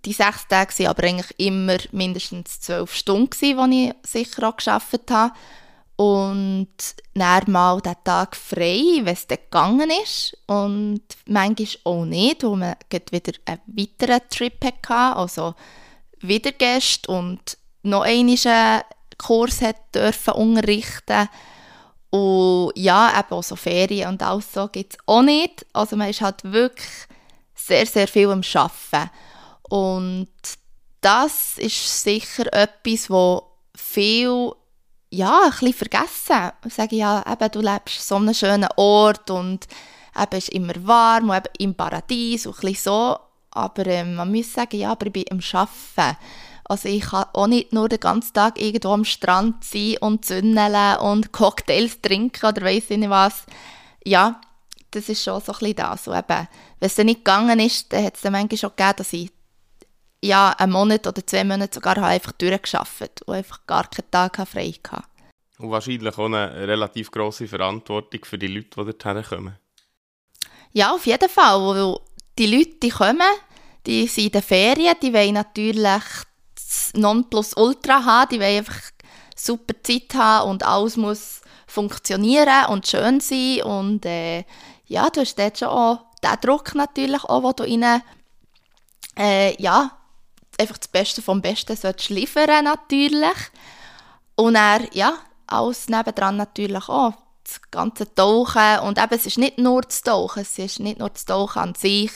Die 0.05 0.12
sechs 0.12 0.47
Tage 0.49 0.79
waren 0.79 0.87
aber 0.88 1.05
eigentlich 1.05 1.35
immer 1.38 1.79
mindestens 1.93 2.61
zwölf 2.61 2.95
Stunden, 2.95 3.71
die 3.71 3.88
ich 3.88 4.11
sicher 4.11 4.49
auch 4.49 4.57
gearbeitet 4.57 5.11
habe. 5.11 5.35
Und 5.97 6.69
dann 7.14 7.45
mal 7.47 7.81
den 7.81 7.95
Tag 8.03 8.35
frei, 8.35 9.01
wenn 9.03 9.14
es 9.14 9.27
dann 9.29 9.38
gegangen 9.38 9.90
ist. 10.03 10.37
Und 10.47 11.03
manchmal 11.27 11.69
auch 11.85 12.05
nicht, 12.05 12.43
wo 12.43 12.57
man 12.57 12.75
wieder 12.90 13.33
einen 13.47 13.61
weiteren 13.67 14.21
Trip 14.29 14.64
hatte, 14.64 15.17
also 15.17 15.55
wieder 16.21 16.53
Gäste 16.53 17.11
und 17.11 17.57
noch 17.83 18.03
einmal 18.03 18.85
Kurs 19.19 19.61
hat 19.61 19.95
dürfen 19.95 20.35
unterrichten 20.35 21.29
und 22.11 22.73
ja, 22.77 23.12
eben 23.19 23.31
auch 23.31 23.43
so 23.43 23.57
Ferien 23.57 24.09
und 24.09 24.23
alles 24.23 24.53
so 24.53 24.69
gibt 24.69 24.95
es 24.95 24.99
auch 25.07 25.23
nicht. 25.23 25.67
Also 25.73 25.97
man 25.97 26.11
ist 26.11 26.21
halt 26.21 26.45
wirklich 26.45 26.88
sehr, 27.55 27.87
sehr 27.87 28.07
viel 28.07 28.31
am 28.31 28.43
Arbeiten. 28.55 29.11
Und 29.68 30.29
das 31.00 31.59
ist 31.59 32.03
sicher 32.03 32.53
etwas, 32.53 33.11
wo 33.11 33.42
viel 33.77 34.53
ja, 35.11 35.42
ein 35.44 35.50
bisschen 35.50 35.72
vergessen. 35.74 36.53
Sagen 36.68 36.96
ja, 36.96 37.24
eben, 37.31 37.50
du 37.50 37.61
lebst 37.61 38.07
so 38.07 38.16
einem 38.16 38.35
schönen 38.35 38.68
Ort 38.77 39.31
und 39.31 39.66
eben 40.20 40.37
ist 40.38 40.48
immer 40.48 40.74
warm 40.85 41.31
und 41.31 41.37
eben 41.37 41.55
im 41.59 41.74
Paradies 41.74 42.46
und 42.46 42.62
ein 42.64 42.74
so. 42.74 43.18
Aber 43.50 43.87
ähm, 43.87 44.16
man 44.16 44.33
muss 44.33 44.53
sagen, 44.53 44.77
ja, 44.77 44.90
aber 44.90 45.07
ich 45.07 45.12
bin 45.12 45.24
am 45.31 45.40
Arbeiten. 45.53 46.18
Also 46.64 46.88
ich 46.88 47.03
kann 47.03 47.27
auch 47.35 47.46
nicht 47.46 47.72
nur 47.72 47.88
den 47.88 48.00
ganzen 48.00 48.33
Tag 48.33 48.61
irgendwo 48.61 48.92
am 48.92 49.05
Strand 49.05 49.62
sein 49.62 49.96
und 50.00 50.24
zündeln 50.24 50.96
und 50.96 51.31
Cocktails 51.31 52.00
trinken 52.00 52.46
oder 52.46 52.62
weiss 52.62 52.90
ich 52.90 52.98
nicht 52.98 53.11
was. 53.11 53.44
Ja, 54.05 54.40
das 54.90 55.09
ist 55.09 55.22
schon 55.22 55.40
so 55.40 55.53
ein 55.53 55.59
bisschen 55.59 55.77
das. 55.77 56.09
Und 56.09 56.16
eben, 56.16 56.48
wenn 56.81 56.87
es 56.87 56.94
dann 56.94 57.07
nicht 57.07 57.24
gegangen 57.24 57.61
ist, 57.61 57.92
dann 57.92 58.05
hat 58.05 58.16
es 58.16 58.22
dann 58.22 58.33
manchmal 58.33 58.59
schon 58.59 58.70
gegeben, 58.70 58.94
dass 58.96 59.12
ich 59.12 59.31
ja, 60.25 60.51
einen 60.51 60.73
Monat 60.73 61.07
oder 61.07 61.27
zwei 61.27 61.45
Monate 61.45 61.75
sogar 61.75 61.99
einfach 61.99 62.33
durchgearbeitet 62.33 63.23
und 63.23 63.35
einfach 63.35 63.67
gar 63.67 63.89
keinen 63.89 64.11
Tag 64.11 64.49
frei 64.49 64.73
hatte. 64.73 65.05
Und 65.59 65.71
wahrscheinlich 65.71 66.19
auch 66.19 66.25
eine 66.25 66.67
relativ 66.67 67.11
grosse 67.11 67.47
Verantwortung 67.47 68.25
für 68.25 68.39
die 68.39 68.49
Leute, 68.49 68.69
die 68.77 68.85
dorthin 68.85 69.23
kommen. 69.23 69.59
Ja, 70.73 70.95
auf 70.95 71.07
jeden 71.07 71.29
Fall. 71.29 71.61
Weil 71.61 71.97
die 72.39 72.47
Leute, 72.47 72.77
die 72.83 72.89
kommen, 72.89 73.21
die 73.87 74.07
sind 74.07 74.25
in 74.25 74.33
den 74.33 74.43
Ferien, 74.43 74.97
die 75.01 75.13
wollen 75.13 75.35
natürlich 75.35 76.03
das 76.55 76.93
Nonplusultra 76.95 78.05
haben, 78.05 78.31
die 78.31 78.41
wollen 78.41 78.59
einfach 78.59 78.81
super 79.37 79.75
Zeit 79.83 80.15
haben 80.15 80.51
und 80.51 80.63
alles 80.65 80.97
muss 80.97 81.43
funktionieren 81.67 82.67
und 82.71 82.87
schön 82.87 83.21
sein 83.21 83.63
und 83.63 84.07
äh, 84.07 84.45
ja, 84.87 85.11
du 85.11 85.21
hast 85.21 85.39
dort 85.39 85.59
schon 85.59 85.69
auch 85.69 86.07
den 86.23 86.41
Druck 86.41 86.75
natürlich 86.75 87.25
auch, 87.25 87.43
wo 87.43 87.53
du 87.53 87.65
ihnen 87.65 88.01
äh, 89.19 89.61
ja, 89.61 89.91
einfach 90.61 90.79
das 90.79 90.88
Beste 90.88 91.23
vom 91.23 91.43
Besten 91.43 91.77
solltest 91.77 92.11
liefern 92.11 92.64
natürlich. 92.64 93.51
Und 94.37 94.57
er 94.57 94.81
ja, 94.93 95.14
alles 95.47 95.88
nebendran 95.88 96.37
natürlich 96.37 96.88
auch. 96.88 97.12
Das 97.45 97.61
ganze 97.71 98.12
Tauchen. 98.14 98.79
Und 98.81 98.99
eben, 98.99 99.14
es 99.14 99.27
ist 99.27 99.38
nicht 99.38 99.59
nur 99.59 99.83
das 99.83 100.03
Tauchen, 100.03 100.43
es 100.43 100.59
ist 100.59 100.81
nicht 100.81 100.99
nur 100.99 101.11
das 101.11 101.27
Tauchen 101.27 101.61
an 101.61 101.75
sich, 101.75 102.11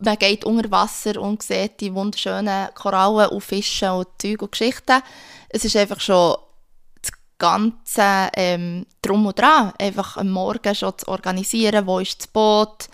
man 0.00 0.16
geht 0.16 0.44
unter 0.44 0.70
Wasser 0.70 1.20
und 1.20 1.42
sieht 1.42 1.80
die 1.80 1.94
wunderschönen 1.94 2.68
Korallen 2.74 3.28
und 3.28 3.42
Fische 3.42 3.92
und 3.92 4.08
Zeug 4.18 4.42
und 4.42 4.52
Geschichten. 4.52 5.02
Es 5.48 5.64
ist 5.64 5.76
einfach 5.76 6.00
schon 6.00 6.36
das 7.02 7.12
ganze 7.38 8.30
ähm, 8.34 8.86
Drum 9.02 9.26
und 9.26 9.38
Dran, 9.38 9.72
einfach 9.78 10.16
am 10.16 10.30
Morgen 10.30 10.74
schon 10.74 10.96
zu 10.96 11.08
organisieren, 11.08 11.86
wo 11.86 11.98
ist 11.98 12.18
das 12.18 12.26
Boot, 12.28 12.88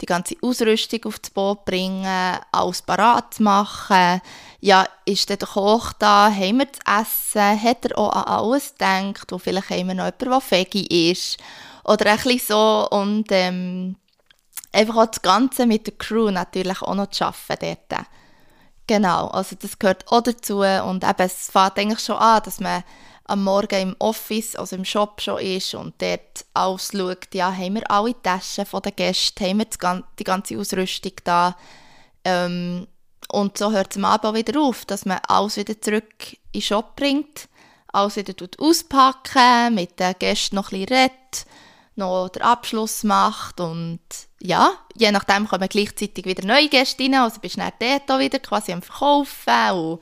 die 0.00 0.06
ganze 0.06 0.36
Ausrüstung 0.42 1.04
auf 1.04 1.18
das 1.18 1.30
Boot 1.30 1.64
bringen, 1.64 2.38
alles 2.52 2.82
parat 2.82 3.38
machen. 3.40 4.20
Ja, 4.60 4.86
ist 5.04 5.28
der 5.28 5.36
Koch 5.36 5.92
da? 5.94 6.30
Haben 6.30 6.58
wir 6.58 6.72
zu 6.72 6.80
essen? 6.86 7.62
Hat 7.62 7.84
er 7.84 7.98
auch 7.98 8.12
an 8.12 8.24
alles 8.24 8.72
gedacht? 8.72 9.30
Wo 9.30 9.38
vielleicht 9.38 9.70
haben 9.70 9.88
wir 9.88 9.94
noch 9.94 10.06
jemanden, 10.06 10.30
der 10.30 10.42
Veggie 10.50 11.10
ist? 11.10 11.38
Oder 11.84 12.10
ein 12.10 12.16
bisschen 12.18 12.40
so. 12.40 12.88
Und 12.90 13.26
ähm, 13.30 13.96
einfach 14.72 14.96
auch 14.96 15.06
das 15.06 15.22
Ganze 15.22 15.66
mit 15.66 15.86
der 15.86 15.94
Crew 15.96 16.30
natürlich 16.30 16.82
auch 16.82 16.94
noch 16.94 17.08
zu 17.08 17.24
arbeiten 17.24 17.76
dort. 17.88 18.06
Genau, 18.86 19.28
also 19.28 19.54
das 19.56 19.78
gehört 19.78 20.10
auch 20.10 20.20
dazu 20.20 20.62
und 20.62 21.04
eben, 21.04 21.14
es 21.18 21.48
fängt 21.48 21.78
eigentlich 21.78 22.00
schon 22.00 22.16
an, 22.16 22.42
dass 22.44 22.58
man 22.58 22.82
am 23.30 23.44
Morgen 23.44 23.80
im 23.80 23.96
Office, 24.00 24.56
also 24.56 24.74
im 24.74 24.84
Shop 24.84 25.20
schon 25.20 25.38
ist 25.38 25.74
und 25.74 25.94
dort 26.02 26.44
ausschaut, 26.52 27.32
ja, 27.32 27.52
haben 27.52 27.76
wir 27.76 27.88
alle 27.90 28.20
Taschen 28.20 28.66
von 28.66 28.82
den 28.82 28.96
Gästen, 28.96 29.44
haben 29.44 29.58
wir 29.58 30.02
die 30.18 30.24
ganze 30.24 30.58
Ausrüstung 30.58 31.12
da. 31.22 31.56
Ähm, 32.24 32.88
und 33.30 33.56
so 33.56 33.70
hört 33.70 33.92
es 33.92 33.96
am 33.98 34.04
Abend 34.04 34.26
auch 34.26 34.34
wieder 34.34 34.60
auf, 34.60 34.84
dass 34.84 35.06
man 35.06 35.20
alles 35.28 35.56
wieder 35.56 35.80
zurück 35.80 36.32
in 36.50 36.60
den 36.60 36.62
Shop 36.62 36.96
bringt, 36.96 37.48
alles 37.92 38.16
wieder 38.16 38.34
auspacken, 38.58 39.76
mit 39.76 40.00
den 40.00 40.16
Gästen 40.18 40.56
noch 40.56 40.72
ein 40.72 40.78
redet, 40.78 41.46
noch 41.94 42.30
den 42.30 42.42
Abschluss 42.42 43.04
macht 43.04 43.60
und 43.60 44.00
ja, 44.40 44.72
je 44.96 45.12
nachdem 45.12 45.46
kommen 45.46 45.68
gleichzeitig 45.68 46.24
wieder 46.24 46.44
neue 46.44 46.68
Gäste 46.68 47.04
rein, 47.04 47.14
also 47.14 47.38
bist 47.40 47.56
du 47.56 47.60
dann 47.60 47.72
dort 47.78 48.10
auch 48.10 48.18
wieder 48.18 48.40
quasi 48.40 48.72
am 48.72 48.82
Verkaufen 48.82 49.70
und 49.72 50.00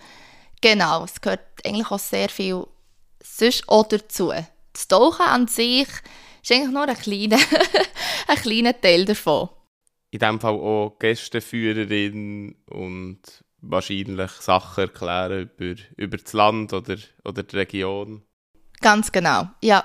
genau, 0.62 1.04
es 1.04 1.20
gehört 1.20 1.42
eigentlich 1.62 1.90
auch 1.90 1.98
sehr 1.98 2.30
viel 2.30 2.66
sonst 3.38 3.68
auch 3.68 3.86
dazu. 3.86 4.32
Das 4.72 4.88
Tauchen 4.88 5.26
an 5.26 5.48
sich 5.48 5.88
ist 6.42 6.52
eigentlich 6.52 6.70
nur 6.70 6.88
ein 6.88 6.96
kleiner, 6.96 7.38
ein 8.28 8.36
kleiner 8.36 8.80
Teil 8.80 9.04
davon. 9.04 9.48
In 10.10 10.20
diesem 10.20 10.40
Fall 10.40 10.54
auch 10.54 10.96
Gästeführerin 10.98 12.56
und 12.70 13.20
wahrscheinlich 13.60 14.30
Sachen 14.30 14.84
erklären 14.84 15.50
über, 15.58 15.80
über 15.96 16.16
das 16.16 16.32
Land 16.32 16.72
oder, 16.72 16.96
oder 17.24 17.42
die 17.42 17.56
Region. 17.56 18.22
Ganz 18.80 19.12
genau, 19.12 19.48
ja. 19.62 19.84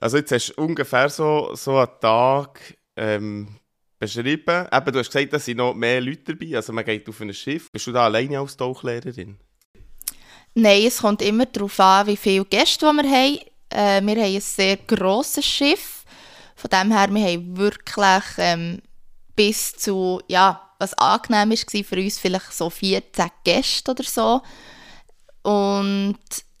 Also 0.00 0.18
jetzt 0.18 0.32
hast 0.32 0.50
du 0.50 0.62
ungefähr 0.62 1.08
so, 1.08 1.54
so 1.54 1.78
einen 1.78 1.88
Tag 2.00 2.60
ähm, 2.96 3.56
beschrieben. 3.98 4.68
Eben, 4.70 4.92
du 4.92 4.98
hast 4.98 5.10
gesagt, 5.10 5.32
da 5.32 5.38
sind 5.38 5.56
noch 5.56 5.74
mehr 5.74 6.00
Leute 6.00 6.34
dabei, 6.34 6.56
also 6.56 6.72
man 6.72 6.84
geht 6.84 7.08
auf 7.08 7.20
ein 7.20 7.32
Schiff. 7.32 7.72
Bist 7.72 7.86
du 7.86 7.92
da 7.92 8.04
alleine 8.04 8.38
als 8.38 8.56
Tauchlehrerin? 8.56 9.38
Nein, 10.54 10.86
es 10.86 10.98
kommt 10.98 11.20
immer 11.20 11.46
darauf 11.46 11.78
an, 11.80 12.06
wie 12.06 12.16
viele 12.16 12.44
Gäste 12.44 12.86
wir 12.86 13.02
haben. 13.02 13.38
Äh, 13.70 14.00
wir 14.02 14.22
haben 14.22 14.34
ein 14.34 14.40
sehr 14.40 14.76
grosses 14.76 15.44
Schiff. 15.44 16.04
Von 16.54 16.70
dem 16.70 16.92
her, 16.92 17.12
wir 17.12 17.26
haben 17.26 17.56
wirklich 17.56 18.24
ähm, 18.38 18.80
bis 19.34 19.72
zu, 19.72 20.20
ja, 20.28 20.70
was 20.78 20.94
angenehm 20.94 21.50
war 21.50 21.84
für 21.84 21.96
uns, 21.96 22.18
vielleicht 22.18 22.52
so 22.52 22.70
14 22.70 23.30
Gäste 23.42 23.90
oder 23.90 24.04
so. 24.04 24.42
Und 25.42 26.18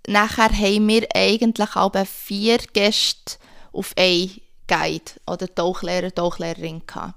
nachher 0.08 0.50
haben 0.50 0.88
wir 0.88 1.06
eigentlich 1.14 1.76
auch 1.76 1.92
vier 2.04 2.58
Gäste 2.58 3.36
auf 3.72 3.92
einen 3.96 4.40
Guide 4.66 5.12
oder 5.26 5.52
Tauchlehrer, 5.54 6.12
Tauchlehrerin 6.12 6.82
gehabt. 6.86 7.14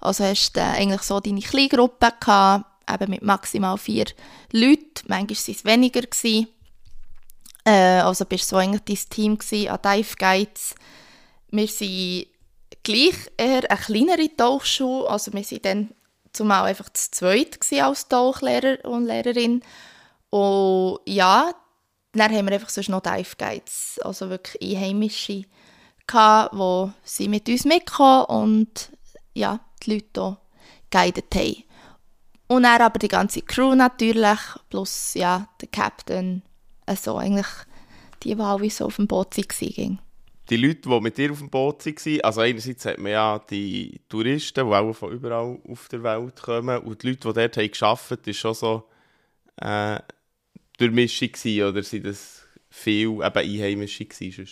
Also 0.00 0.24
hast 0.24 0.52
du 0.56 0.60
äh, 0.60 0.64
eigentlich 0.64 1.02
so 1.02 1.20
deine 1.20 1.40
Kleingruppe 1.40 2.12
gehabt, 2.20 2.66
eben 2.92 3.10
mit 3.10 3.22
maximal 3.22 3.78
vier 3.78 4.06
Leuten. 4.52 5.04
Manchmal 5.06 5.36
waren 5.36 5.54
es 5.54 5.64
weniger. 5.64 6.02
Gewesen. 6.02 6.48
Äh, 7.64 8.00
also 8.00 8.24
bist 8.24 8.44
du 8.44 8.48
so 8.48 8.56
eigentlich 8.56 8.82
dein 8.84 9.10
Team 9.10 9.38
gewesen, 9.38 9.68
an 9.68 9.78
Dive 9.82 10.16
Guides. 10.16 10.74
Wir 11.50 11.68
waren 11.68 12.26
gleich 12.82 13.30
eher 13.36 13.70
eine 13.70 13.80
kleinere 13.80 14.36
Tauchschule. 14.36 15.08
Also 15.08 15.32
wir 15.32 15.42
waren 15.42 15.62
dann 15.62 15.90
zumal 16.32 16.66
einfach 16.66 16.88
zu 16.90 17.10
zweit 17.10 17.58
als 17.80 18.08
Tauchlehrer 18.08 18.84
und 18.84 19.06
Lehrerin. 19.06 19.62
Und 20.30 21.00
ja, 21.06 21.54
dann 22.12 22.32
haben 22.32 22.46
wir 22.46 22.54
einfach 22.54 22.68
sonst 22.68 22.88
noch 22.88 23.00
Dive 23.00 23.36
Guides, 23.38 23.98
also 24.02 24.28
wirklich 24.30 24.62
Einheimische, 24.62 25.44
gehabt, 26.06 26.54
die 27.18 27.28
mit 27.28 27.48
uns 27.48 27.64
mitkamen 27.64 28.26
und 28.26 28.90
ja, 29.32 29.60
die 29.82 29.94
Leute 29.94 30.08
hier 30.14 30.38
guided 30.90 31.34
haben. 31.34 31.64
Und 32.46 32.64
dann 32.64 32.80
aber 32.80 32.98
die 32.98 33.08
ganze 33.08 33.42
Crew 33.42 33.74
natürlich, 33.74 34.38
plus 34.68 35.14
ja, 35.14 35.48
der 35.60 35.68
Captain, 35.68 36.42
also 36.86 37.16
eigentlich 37.16 37.46
die, 38.22 38.34
die 38.34 38.40
alle 38.40 38.70
so 38.70 38.86
auf 38.86 38.96
dem 38.96 39.06
Boot 39.06 39.36
waren. 39.36 39.98
Die 40.50 40.56
Leute, 40.58 40.88
die 40.88 41.00
mit 41.00 41.16
dir 41.16 41.32
auf 41.32 41.38
dem 41.38 41.48
Boot 41.48 41.86
waren, 41.86 42.20
also 42.20 42.40
einerseits 42.42 42.84
hat 42.84 42.98
man 42.98 43.12
ja 43.12 43.38
die 43.38 44.00
Touristen, 44.08 44.66
die 44.66 44.74
auch 44.74 44.92
von 44.92 45.12
überall 45.12 45.58
auf 45.66 45.88
der 45.88 46.02
Welt 46.02 46.42
kommen, 46.42 46.78
und 46.78 47.02
die 47.02 47.08
Leute, 47.08 47.28
die 47.28 47.32
dort 47.32 47.56
haben 47.56 47.70
gearbeitet 47.70 48.10
haben, 48.10 48.26
war 48.26 48.34
schon 48.34 48.54
so 48.54 48.84
äh, 49.56 49.98
Durchmischung 50.76 51.32
gewesen, 51.32 51.68
oder 51.68 51.82
sind 51.82 52.04
das 52.04 52.42
viel 52.68 53.08
eben 53.08 53.22
Einheimische 53.22 54.04
gewesen? 54.04 54.48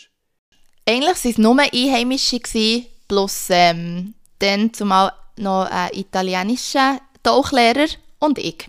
Eigentlich 0.86 1.24
waren 1.24 1.30
es 1.30 1.38
nur 1.38 1.60
Einheimische, 1.60 2.40
gewesen, 2.40 2.86
plus 3.06 3.48
ähm, 3.50 4.14
dann 4.38 4.72
zumal 4.72 5.12
noch 5.36 5.66
ein 5.70 5.90
italienischer 5.92 7.00
Tauchlehrer 7.22 7.88
und 8.18 8.38
ich. 8.38 8.68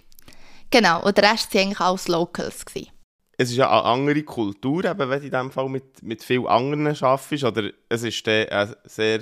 Genau, 0.70 1.04
und 1.04 1.18
der 1.18 1.32
Rest 1.32 1.54
waren 1.54 1.64
eigentlich 1.64 1.80
alles 1.80 2.08
Locals. 2.08 2.66
Gewesen. 2.66 2.90
Es 3.38 3.50
ist 3.50 3.58
ja 3.58 3.70
eine 3.70 3.84
andere 3.84 4.24
Kultur, 4.24 4.86
eben, 4.86 5.10
wenn 5.10 5.20
du 5.20 5.26
in 5.26 5.32
diesem 5.32 5.52
Fall 5.52 5.70
mit, 5.70 6.02
mit 6.04 6.24
vielen 6.24 6.48
anderen 6.48 6.88
arbeitest, 6.88 7.44
oder 7.44 7.70
es 7.90 8.04
ist 8.04 8.28
eine 8.28 8.78
sehr 8.86 9.20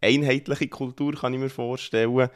einheitliche 0.00 0.68
Kultur, 0.68 1.14
kann 1.14 1.34
ich 1.34 1.40
mir 1.40 1.50
vorstellen. 1.50 2.28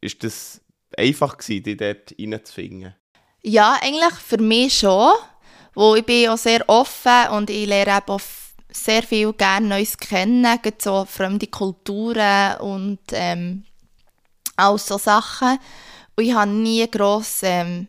Ist 0.00 0.24
das 0.24 0.60
einfach 0.96 1.36
gewesen, 1.38 1.64
dich 1.64 1.76
dort 1.76 2.14
reinzufinden? 2.18 2.94
Ja, 3.42 3.78
eigentlich 3.80 4.14
für 4.14 4.38
mich 4.38 4.78
schon, 4.78 5.12
wo 5.74 5.94
ich 5.94 6.04
bin 6.04 6.28
auch 6.28 6.38
sehr 6.38 6.68
offen 6.68 7.28
und 7.32 7.50
ich 7.50 7.66
lerne 7.66 8.02
auch 8.06 8.20
sehr 8.70 9.02
viel 9.02 9.32
gerne 9.32 9.66
Neues 9.68 9.96
kennen, 9.96 10.46
so 10.78 11.04
fremde 11.04 11.46
Kulturen 11.46 12.56
und 12.60 12.98
ähm, 13.12 13.64
all 14.58 14.78
so 14.78 14.98
Sachen. 14.98 15.58
Und 16.16 16.24
ich 16.24 16.34
habe 16.34 16.50
nie 16.50 16.88
gross 16.90 17.40
ähm, 17.42 17.88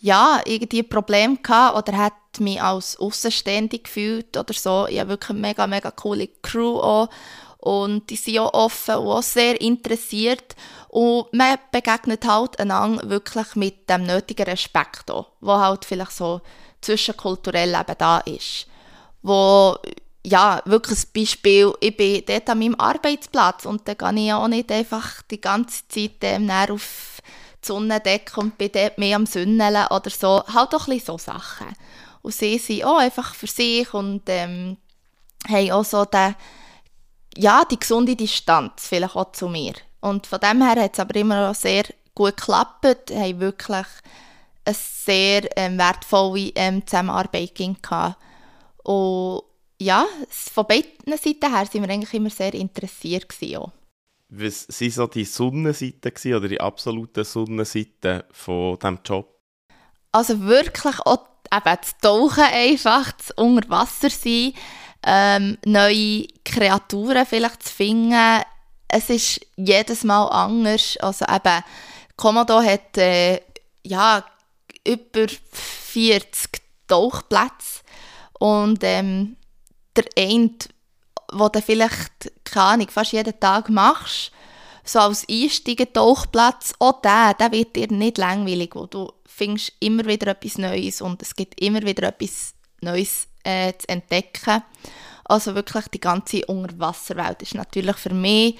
ja, 0.00 0.40
irgendwie 0.44 0.82
Problem 0.82 1.42
gehabt 1.42 1.76
oder 1.76 1.98
hat 1.98 2.12
mich 2.38 2.62
als 2.62 2.96
Außenstehende 2.98 3.78
gefühlt 3.78 4.36
oder 4.36 4.54
so. 4.54 4.86
Ich 4.88 5.00
habe 5.00 5.10
wirklich 5.10 5.30
eine 5.30 5.40
mega, 5.40 5.66
mega 5.66 5.90
coole 5.90 6.28
Crew 6.42 6.78
auch. 6.78 7.08
Und 7.58 8.08
die 8.10 8.16
sind 8.16 8.38
auch 8.38 8.54
offen 8.54 8.96
und 8.96 9.08
auch 9.08 9.22
sehr 9.22 9.60
interessiert. 9.60 10.54
Und 10.88 11.32
man 11.32 11.58
begegnet 11.72 12.26
halt 12.26 12.58
einander 12.60 13.10
wirklich 13.10 13.56
mit 13.56 13.90
dem 13.90 14.04
nötigen 14.04 14.46
Respekt 14.46 15.10
auch, 15.10 15.26
wo 15.40 15.52
halt 15.54 15.84
vielleicht 15.84 16.12
so 16.12 16.40
zwischenkulturell 16.80 17.74
eben 17.74 17.98
da 17.98 18.18
ist. 18.20 18.66
Wo 19.22 19.76
ja, 20.26 20.62
wirklich 20.64 20.98
ein 20.98 21.12
Beispiel, 21.14 21.72
ich 21.80 21.96
bin 21.96 22.22
dort 22.26 22.50
an 22.50 22.58
meinem 22.58 22.74
Arbeitsplatz 22.78 23.64
und 23.64 23.86
da 23.86 23.94
gehe 23.94 24.26
ich 24.26 24.32
auch 24.32 24.48
nicht 24.48 24.70
einfach 24.70 25.22
die 25.22 25.40
ganze 25.40 25.86
Zeit 25.88 26.16
ähm, 26.22 26.50
auf 26.50 27.22
die 27.62 27.66
Sonnendecke 27.66 28.40
und 28.40 28.58
bin 28.58 28.70
dort 28.72 28.98
mehr 28.98 29.16
am 29.16 29.26
Sünneln 29.26 29.86
oder 29.90 30.10
so. 30.10 30.42
Halt 30.52 30.72
doch 30.72 30.88
ein 30.88 30.94
bisschen 30.94 31.18
so 31.18 31.18
Sachen. 31.18 31.68
Und 32.22 32.34
sie 32.34 32.58
sind 32.58 32.84
auch 32.84 32.98
einfach 32.98 33.34
für 33.34 33.46
sich 33.46 33.92
und 33.94 34.22
ähm, 34.26 34.76
haben 35.48 35.70
auch 35.70 35.84
so 35.84 36.04
den, 36.04 36.34
ja, 37.36 37.64
die 37.64 37.78
gesunde 37.78 38.16
Distanz 38.16 38.88
vielleicht 38.88 39.16
auch 39.16 39.32
zu 39.32 39.48
mir. 39.48 39.74
Und 40.00 40.26
von 40.26 40.40
dem 40.40 40.62
her 40.62 40.82
hat 40.82 40.94
es 40.94 41.00
aber 41.00 41.16
immer 41.16 41.50
auch 41.50 41.54
sehr 41.54 41.84
gut 42.14 42.36
geklappt, 42.36 43.10
haben 43.12 43.40
wirklich 43.40 43.86
eine 44.64 44.74
sehr 44.74 45.48
ähm, 45.56 45.78
wertvolle 45.78 46.52
ähm, 46.54 46.86
Zusammenarbeit 46.86 47.54
gehabt. 47.54 48.16
Und 48.82 49.42
ja, 49.80 50.06
von 50.28 50.66
beiden 50.66 51.16
Seiten 51.16 51.54
her 51.54 51.66
sind 51.66 51.82
wir 51.82 51.90
eigentlich 51.90 52.14
immer 52.14 52.30
sehr 52.30 52.54
interessiert 52.54 53.28
gewesen, 53.28 53.56
auch. 53.56 53.72
Was 54.30 54.68
waren 54.68 54.90
so 54.90 55.06
die 55.06 55.24
Sonnenseiten 55.24 56.34
oder 56.34 56.48
die 56.48 56.60
absoluten 56.60 57.24
Sonnenseiten 57.24 58.24
von 58.30 58.78
diesem 58.78 58.98
Job? 59.04 59.34
Also 60.12 60.40
wirklich 60.42 60.98
auch 61.00 61.26
eben 61.52 61.76
das 61.80 61.98
Tauchen 62.00 62.44
einfach, 62.44 63.12
das 63.12 63.30
Unterwasser 63.32 64.10
sein, 64.10 64.52
ähm, 65.06 65.56
neue 65.64 66.26
Kreaturen 66.44 67.24
vielleicht 67.24 67.62
zu 67.62 67.72
finden. 67.72 68.42
Es 68.88 69.08
ist 69.08 69.40
jedes 69.56 70.04
Mal 70.04 70.26
anders. 70.26 70.98
Also 70.98 71.24
eben, 71.24 71.64
Komodo 72.16 72.60
hat 72.60 72.98
äh, 72.98 73.40
ja, 73.82 74.24
über 74.86 75.26
40 75.52 76.60
Tauchplätze 76.86 77.82
und 78.38 78.80
ähm, 78.82 79.37
der 79.96 80.04
eine, 80.16 80.50
wo 81.32 81.48
du 81.48 81.60
vielleicht, 81.60 82.32
keine 82.44 82.66
Ahnung, 82.66 82.88
fast 82.88 83.12
jeden 83.12 83.38
Tag 83.38 83.68
machst, 83.68 84.32
so 84.84 85.00
als 85.00 85.26
Einsteigen-Tauchplatz, 85.28 86.74
auch 86.78 87.00
der, 87.02 87.34
der 87.34 87.52
wird 87.52 87.76
dir 87.76 87.88
nicht 87.92 88.18
langweilig, 88.18 88.74
wo 88.74 88.86
du 88.86 89.12
findest 89.26 89.72
immer 89.80 90.06
wieder 90.06 90.28
etwas 90.28 90.58
Neues 90.58 91.00
und 91.00 91.20
es 91.22 91.34
gibt 91.34 91.60
immer 91.60 91.82
wieder 91.82 92.08
etwas 92.08 92.54
Neues 92.80 93.28
äh, 93.44 93.72
zu 93.76 93.88
entdecken. 93.88 94.62
Also 95.24 95.54
wirklich 95.54 95.88
die 95.88 96.00
ganze 96.00 96.46
Unterwasserwelt 96.46 97.42
ist 97.42 97.54
natürlich 97.54 97.96
für 97.96 98.14
mich 98.14 98.58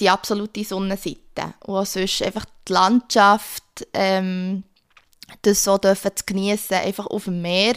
die 0.00 0.10
absolute 0.10 0.64
Sonnenseite. 0.64 1.54
Und 1.60 1.86
sonst 1.86 2.22
einfach 2.22 2.46
die 2.66 2.72
Landschaft, 2.72 3.86
ähm, 3.92 4.64
das 5.42 5.64
so 5.64 5.78
zu 5.78 5.94
genießen, 6.26 6.76
einfach 6.76 7.06
auf 7.06 7.24
dem 7.24 7.42
Meer 7.42 7.74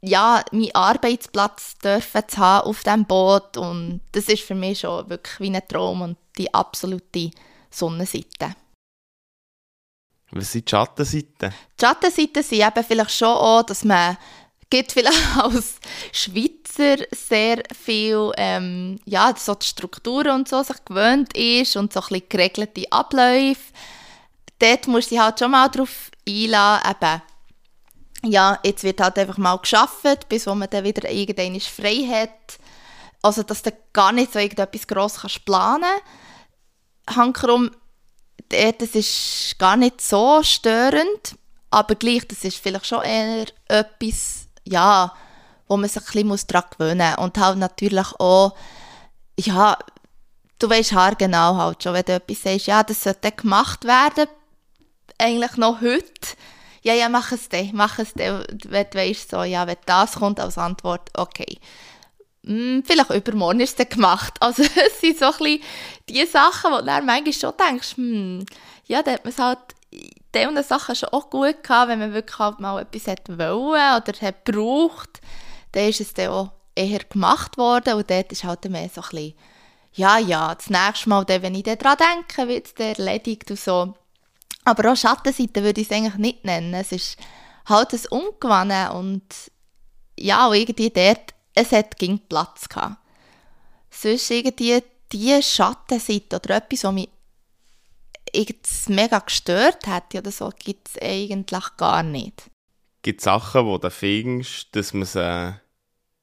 ja, 0.00 0.44
meinen 0.52 0.74
Arbeitsplatz 0.74 1.76
dürfen 1.78 2.22
zu 2.28 2.36
haben 2.38 2.68
auf 2.68 2.82
diesem 2.82 3.04
Boot 3.04 3.56
und 3.56 4.00
das 4.12 4.28
ist 4.28 4.42
für 4.42 4.54
mich 4.54 4.80
schon 4.80 5.08
wirklich 5.08 5.40
wie 5.40 5.54
ein 5.54 5.68
Traum 5.68 6.02
und 6.02 6.18
die 6.38 6.52
absolute 6.52 7.30
Sonnenseite. 7.70 8.54
Was 10.30 10.52
sind 10.52 10.66
die 10.66 10.70
Schattenseiten? 10.70 11.54
Die 11.78 11.84
Schattenseiten 11.84 12.42
sind 12.42 12.66
eben 12.66 12.84
vielleicht 12.84 13.12
schon 13.12 13.28
auch, 13.28 13.62
dass 13.62 13.84
man 13.84 14.16
gibt 14.70 14.92
vielleicht 14.92 15.36
als 15.36 15.76
Schweizer 16.12 17.04
sehr 17.12 17.62
viel, 17.72 18.32
ähm, 18.36 18.98
ja, 19.04 19.34
so 19.36 19.54
die 19.54 19.66
Strukturen 19.66 20.32
und 20.32 20.48
so 20.48 20.62
sich 20.62 20.84
gewöhnt 20.84 21.36
ist 21.36 21.76
und 21.76 21.92
so 21.92 22.00
ein 22.00 22.08
bisschen 22.08 22.28
geregelte 22.28 22.90
Abläufe. 22.92 23.72
Dort 24.58 24.88
muss 24.88 25.12
ich 25.12 25.18
halt 25.18 25.38
schon 25.38 25.50
mal 25.50 25.68
darauf 25.68 26.10
einladen, 26.26 26.90
eben, 26.90 27.22
ja, 28.24 28.58
jetzt 28.64 28.82
wird 28.82 29.00
halt 29.00 29.18
einfach 29.18 29.38
mal 29.38 29.56
geschafft, 29.56 30.28
bis 30.28 30.46
wo 30.46 30.54
man 30.54 30.70
dann 30.70 30.84
wieder 30.84 31.10
irgendwann 31.10 31.60
frei 31.60 32.06
hat. 32.10 32.58
Also, 33.22 33.42
dass 33.42 33.62
du 33.62 33.72
gar 33.92 34.12
nicht 34.12 34.32
so 34.32 34.38
irgendetwas 34.38 34.86
gross 34.86 35.20
kannst 35.20 35.44
planen 35.44 35.84
kannst. 37.06 37.18
Hankerum, 37.18 37.70
das 38.48 38.90
ist 38.94 39.58
gar 39.58 39.76
nicht 39.76 40.00
so 40.00 40.42
störend, 40.42 41.36
aber 41.70 41.94
gleich, 41.94 42.26
das 42.28 42.44
ist 42.44 42.58
vielleicht 42.58 42.86
schon 42.86 43.02
eher 43.02 43.46
etwas, 43.68 44.48
ja, 44.64 45.12
wo 45.68 45.76
man 45.76 45.88
sich 45.88 46.02
ein 46.14 46.28
bisschen 46.28 46.48
daran 46.48 46.70
gewöhnen 46.70 47.10
muss. 47.10 47.24
Und 47.24 47.38
halt 47.38 47.58
natürlich 47.58 48.06
auch, 48.18 48.56
ja, 49.38 49.76
du 50.58 50.70
weißt 50.70 50.94
genau 51.18 51.56
halt 51.56 51.82
schon, 51.82 51.94
wenn 51.94 52.04
du 52.04 52.14
etwas 52.14 52.42
sagst, 52.42 52.66
ja, 52.66 52.82
das 52.82 53.02
sollte 53.02 53.32
gemacht 53.32 53.84
werden, 53.84 54.28
eigentlich 55.18 55.56
noch 55.56 55.80
heute, 55.80 56.36
ja, 56.86 56.94
ja, 56.94 57.08
mach 57.08 57.32
es 57.32 57.48
dann, 57.48 57.70
mach 57.74 57.98
es 57.98 58.12
dann, 58.14 58.44
wenn 58.68 58.86
du 58.88 59.14
so, 59.14 59.42
ja, 59.42 59.66
wenn 59.66 59.76
das 59.86 60.12
kommt 60.12 60.38
als 60.38 60.56
Antwort, 60.56 61.10
okay. 61.16 61.58
Hm, 62.44 62.84
vielleicht 62.86 63.10
übermorgen 63.10 63.58
ist 63.58 63.70
es 63.70 63.76
dann 63.76 63.88
gemacht. 63.88 64.34
Also 64.40 64.62
es 64.62 65.00
sind 65.00 65.18
so 65.18 65.26
ein 65.26 65.32
bisschen 65.32 65.62
die 66.08 66.24
Sachen, 66.26 66.70
wo 66.70 66.78
du 66.78 66.84
dann 66.84 67.04
manchmal 67.04 67.32
schon 67.32 67.54
denkst, 67.58 67.96
hm, 67.96 68.46
ja, 68.86 69.02
da 69.02 69.14
hat 69.14 69.24
man 69.24 69.32
es 69.32 69.38
halt 69.40 69.58
diese 69.90 70.62
Sachen 70.62 70.94
schon 70.94 71.08
auch 71.08 71.28
gut 71.28 71.64
gehabt, 71.64 71.88
wenn 71.88 71.98
man 71.98 72.12
wirklich 72.12 72.38
halt 72.38 72.60
mal 72.60 72.80
etwas 72.80 73.08
hat 73.08 73.28
wollen 73.28 73.96
oder 73.96 74.20
hat 74.20 74.44
gebraucht, 74.44 75.20
dann 75.72 75.88
ist 75.88 76.00
es 76.00 76.14
dann 76.14 76.28
auch 76.28 76.52
eher 76.76 77.00
gemacht 77.00 77.58
worden 77.58 77.94
und 77.94 78.08
dort 78.08 78.30
ist 78.30 78.44
halt 78.44 78.64
mehr 78.70 78.88
so 78.94 79.00
ein 79.00 79.08
bisschen, 79.10 79.34
ja, 79.94 80.18
ja, 80.18 80.54
das 80.54 80.70
nächste 80.70 81.08
Mal, 81.08 81.24
dann, 81.24 81.42
wenn 81.42 81.56
ich 81.56 81.64
daran 81.64 81.98
denke, 81.98 82.46
wird 82.46 82.66
es 82.66 82.72
erledigt 82.74 83.50
und 83.50 83.58
so. 83.58 83.94
Aber 84.66 84.92
auch 84.92 84.96
Schattenseite 84.96 85.62
würde 85.62 85.80
ich 85.80 85.88
es 85.88 85.96
eigentlich 85.96 86.16
nicht 86.16 86.44
nennen. 86.44 86.74
Es 86.74 86.90
ist 86.90 87.16
halt 87.66 87.92
ein 87.92 88.00
Ungewohne 88.10 88.92
und 88.92 89.22
ja, 90.18 90.48
auch 90.48 90.54
irgendwie 90.54 90.90
dort, 90.90 91.34
es 91.54 91.70
hat 91.70 91.96
ging 91.96 92.18
Platz 92.28 92.68
gehabt. 92.68 92.96
Sonst 93.90 94.28
irgendwie 94.28 94.82
diese 95.12 95.40
Schattenseite 95.40 96.36
oder 96.36 96.56
etwas, 96.56 96.82
was 96.82 96.92
mich 96.92 97.08
mega 98.88 99.20
gestört 99.20 99.86
hat 99.86 100.12
oder 100.16 100.32
so, 100.32 100.50
gibt 100.58 100.88
es 100.88 101.00
eigentlich 101.00 101.76
gar 101.76 102.02
nicht. 102.02 102.50
Gibt 103.02 103.20
es 103.20 103.24
Sachen, 103.24 103.66
wo 103.66 103.78
du 103.78 103.88
findest, 103.88 104.74
dass 104.74 104.92
man 104.92 105.06
sie 105.06 105.54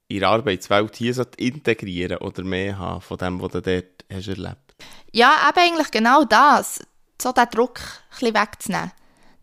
in 0.10 0.20
der 0.20 0.30
Arbeitswelt 0.30 0.98
hier 0.98 1.26
integrieren 1.38 2.18
oder 2.18 2.44
mehr 2.44 2.78
haben 2.78 3.00
von 3.00 3.18
dem, 3.18 3.42
was 3.42 3.54
du 3.54 3.62
dort 3.62 4.04
hast 4.12 4.28
erlebt 4.28 4.76
Ja, 5.14 5.50
eben 5.50 5.60
eigentlich 5.60 5.92
genau 5.92 6.26
das 6.26 6.82
so 7.24 7.32
den 7.32 7.50
Druck 7.50 7.80
ein 8.22 8.34
wegzunehmen. 8.34 8.92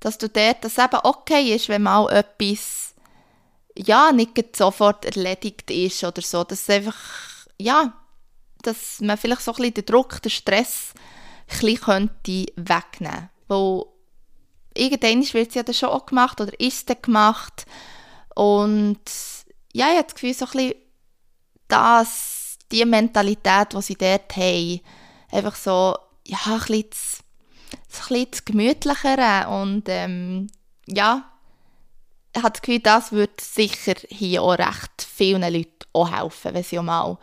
Dass 0.00 0.18
du 0.18 0.28
dort, 0.28 0.64
dass 0.64 0.78
eben 0.78 0.98
okay 1.02 1.54
ist, 1.54 1.68
wenn 1.68 1.82
mal 1.82 2.10
etwas 2.10 2.94
ja, 3.76 4.12
nicht 4.12 4.56
sofort 4.56 5.04
erledigt 5.04 5.70
ist 5.70 6.04
oder 6.04 6.22
so. 6.22 6.44
Dass 6.44 6.68
einfach, 6.70 6.96
ja, 7.58 7.92
dass 8.62 9.00
man 9.00 9.16
vielleicht 9.16 9.42
so 9.42 9.52
ein 9.52 9.56
bisschen 9.56 9.74
den 9.74 9.86
Druck, 9.86 10.22
den 10.22 10.30
Stress 10.30 10.92
ein 11.48 11.60
bisschen 11.60 11.80
könnte 11.80 12.46
wegnehmen 12.56 13.30
könnte. 13.48 13.86
irgendwann 14.74 15.34
wird 15.34 15.48
es 15.48 15.54
ja 15.54 15.62
dann 15.62 15.74
schon 15.74 15.88
auch 15.88 16.06
gemacht 16.06 16.40
oder 16.40 16.58
ist 16.60 16.90
es 16.90 17.02
gemacht. 17.02 17.66
Und 18.34 19.00
ja, 19.72 19.86
ich 19.88 19.96
habe 19.96 20.04
das 20.04 20.14
Gefühl, 20.14 20.34
so 20.34 20.46
ein 20.46 20.50
bisschen 20.52 20.74
das, 21.68 22.58
die 22.70 22.84
Mentalität, 22.84 23.72
die 23.72 23.82
sie 23.82 23.94
dort 23.94 24.36
haben, 24.36 24.80
einfach 25.30 25.54
so, 25.54 25.96
ja, 26.26 26.38
ein 26.46 26.58
bisschen 26.58 26.90
ein 27.94 28.08
bisschen 28.08 28.30
das 28.30 28.44
Gemütlichere 28.44 29.48
und 29.48 29.84
ähm, 29.88 30.48
ja, 30.86 31.30
ich 32.34 32.42
habe 32.42 32.52
das 32.52 32.62
Gefühl, 32.62 32.80
das 32.80 33.12
würde 33.12 33.32
sicher 33.40 33.94
hier 34.08 34.42
auch 34.42 34.58
recht 34.58 35.02
vielen 35.02 35.42
Leuten 35.42 35.86
auch 35.92 36.10
helfen, 36.10 36.54
wenn 36.54 36.62
sie 36.62 36.78
auch 36.78 36.84
mal 36.84 37.18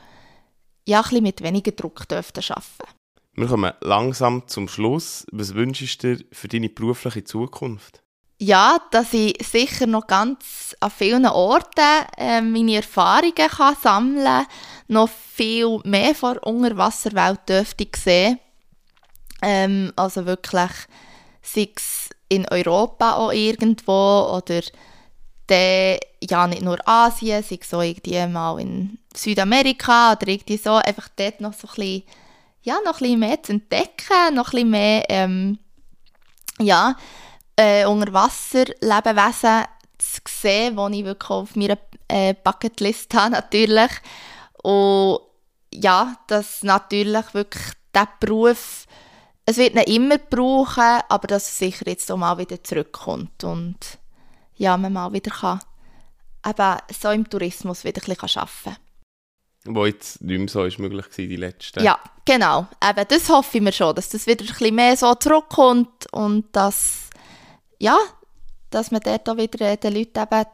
ja, 0.85 1.01
ein 1.01 1.23
mit 1.23 1.41
weniger 1.41 1.71
Druck 1.71 2.07
dürften 2.07 2.43
arbeiten 2.49 2.93
Wir 3.33 3.47
kommen 3.47 3.73
langsam 3.81 4.47
zum 4.47 4.67
Schluss. 4.67 5.25
Was 5.31 5.53
wünschst 5.53 6.03
du 6.03 6.15
dir 6.15 6.25
für 6.31 6.47
deine 6.47 6.69
berufliche 6.69 7.23
Zukunft? 7.23 8.01
Ja, 8.39 8.77
dass 8.91 9.13
ich 9.13 9.35
sicher 9.45 9.87
noch 9.87 10.05
ganz 10.05 10.75
an 10.79 10.91
vielen 10.91 11.25
Orten 11.25 12.05
äh, 12.17 12.39
meine 12.39 12.75
Erfahrungen 12.75 13.33
kann 13.33 13.75
sammeln 13.81 14.23
kann, 14.23 14.45
noch 14.87 15.09
viel 15.09 15.79
mehr 15.83 16.13
von 16.13 16.35
der 16.35 16.45
Unterwasserwelt 16.45 17.49
dürfte 17.49 17.87
sehen 17.95 18.39
ähm, 19.41 19.93
also 19.95 20.25
wirklich, 20.25 20.71
sei 21.41 21.69
es 21.75 22.09
in 22.29 22.47
Europa 22.49 23.15
auch 23.15 23.31
irgendwo 23.31 24.35
oder 24.35 24.61
dann, 25.47 25.97
ja 26.21 26.47
nicht 26.47 26.61
nur 26.61 26.77
Asien, 26.87 27.43
sei 27.43 27.59
es 27.61 27.73
auch 27.73 27.81
irgendwie 27.81 28.25
mal 28.27 28.59
in 28.59 28.99
Südamerika 29.15 30.13
oder 30.13 30.27
irgendwie 30.27 30.57
so, 30.57 30.73
einfach 30.73 31.09
dort 31.15 31.41
noch 31.41 31.53
so 31.53 31.67
ein 31.67 31.75
bisschen, 31.75 32.03
ja, 32.63 32.75
noch 32.83 32.95
ein 32.95 32.99
bisschen 32.99 33.19
mehr 33.19 33.43
zu 33.43 33.53
entdecken, 33.53 34.35
noch 34.35 34.47
ein 34.47 34.51
bisschen 34.51 34.69
mehr, 34.69 35.03
ähm, 35.09 35.59
ja, 36.59 36.95
äh, 37.55 37.85
Unterwasserlebewesen 37.85 39.65
zu 39.97 40.21
sehen, 40.27 40.77
die 40.91 40.99
ich 40.99 41.05
wirklich 41.05 41.29
auf 41.29 41.55
meiner 41.55 41.77
äh, 42.07 42.33
Bucketlist 42.43 43.13
habe, 43.13 43.31
natürlich. 43.31 43.91
Und 44.63 45.19
ja, 45.73 46.15
dass 46.27 46.63
natürlich 46.63 47.33
wirklich 47.33 47.73
der 47.93 48.07
Beruf 48.19 48.85
es 49.47 49.57
wird 49.57 49.73
ihn 49.73 49.95
immer 49.95 50.17
brauchen, 50.19 51.01
aber 51.09 51.27
dass 51.27 51.47
es 51.47 51.57
sicher 51.57 51.87
jetzt 51.87 52.11
auch 52.11 52.17
mal 52.17 52.37
wieder 52.37 52.63
zurückkommt 52.63 53.43
und 53.43 53.77
ja, 54.55 54.77
man 54.77 54.93
mal 54.93 55.13
wieder 55.13 55.31
kann 55.31 55.59
eben 56.47 56.77
so 56.93 57.09
im 57.09 57.29
Tourismus 57.29 57.83
wieder 57.83 58.01
ein 58.01 58.15
bisschen 58.15 58.41
arbeiten 58.41 58.75
kann. 59.65 59.75
Wo 59.75 59.85
jetzt 59.85 60.21
nicht 60.21 60.39
mehr 60.39 60.47
so 60.47 60.63
ist 60.63 60.79
möglich 60.79 61.05
war, 61.05 61.25
die 61.25 61.35
letzten. 61.35 61.83
Ja, 61.83 61.99
genau. 62.23 62.67
Eben, 62.81 63.05
das 63.07 63.29
hoffe 63.29 63.57
ich 63.57 63.63
mir 63.63 63.73
schon, 63.73 63.95
dass 63.95 64.09
das 64.09 64.25
wieder 64.25 64.43
ein 64.43 64.47
bisschen 64.47 64.75
mehr 64.75 64.95
so 64.95 65.13
zurückkommt 65.15 66.11
und 66.13 66.55
dass, 66.55 67.09
ja, 67.79 67.97
dass 68.69 68.91
man 68.91 69.01
dort 69.01 69.27
auch 69.27 69.37
wieder 69.37 69.75
den 69.75 69.93
Leuten 69.93 70.19
eben 70.19 70.45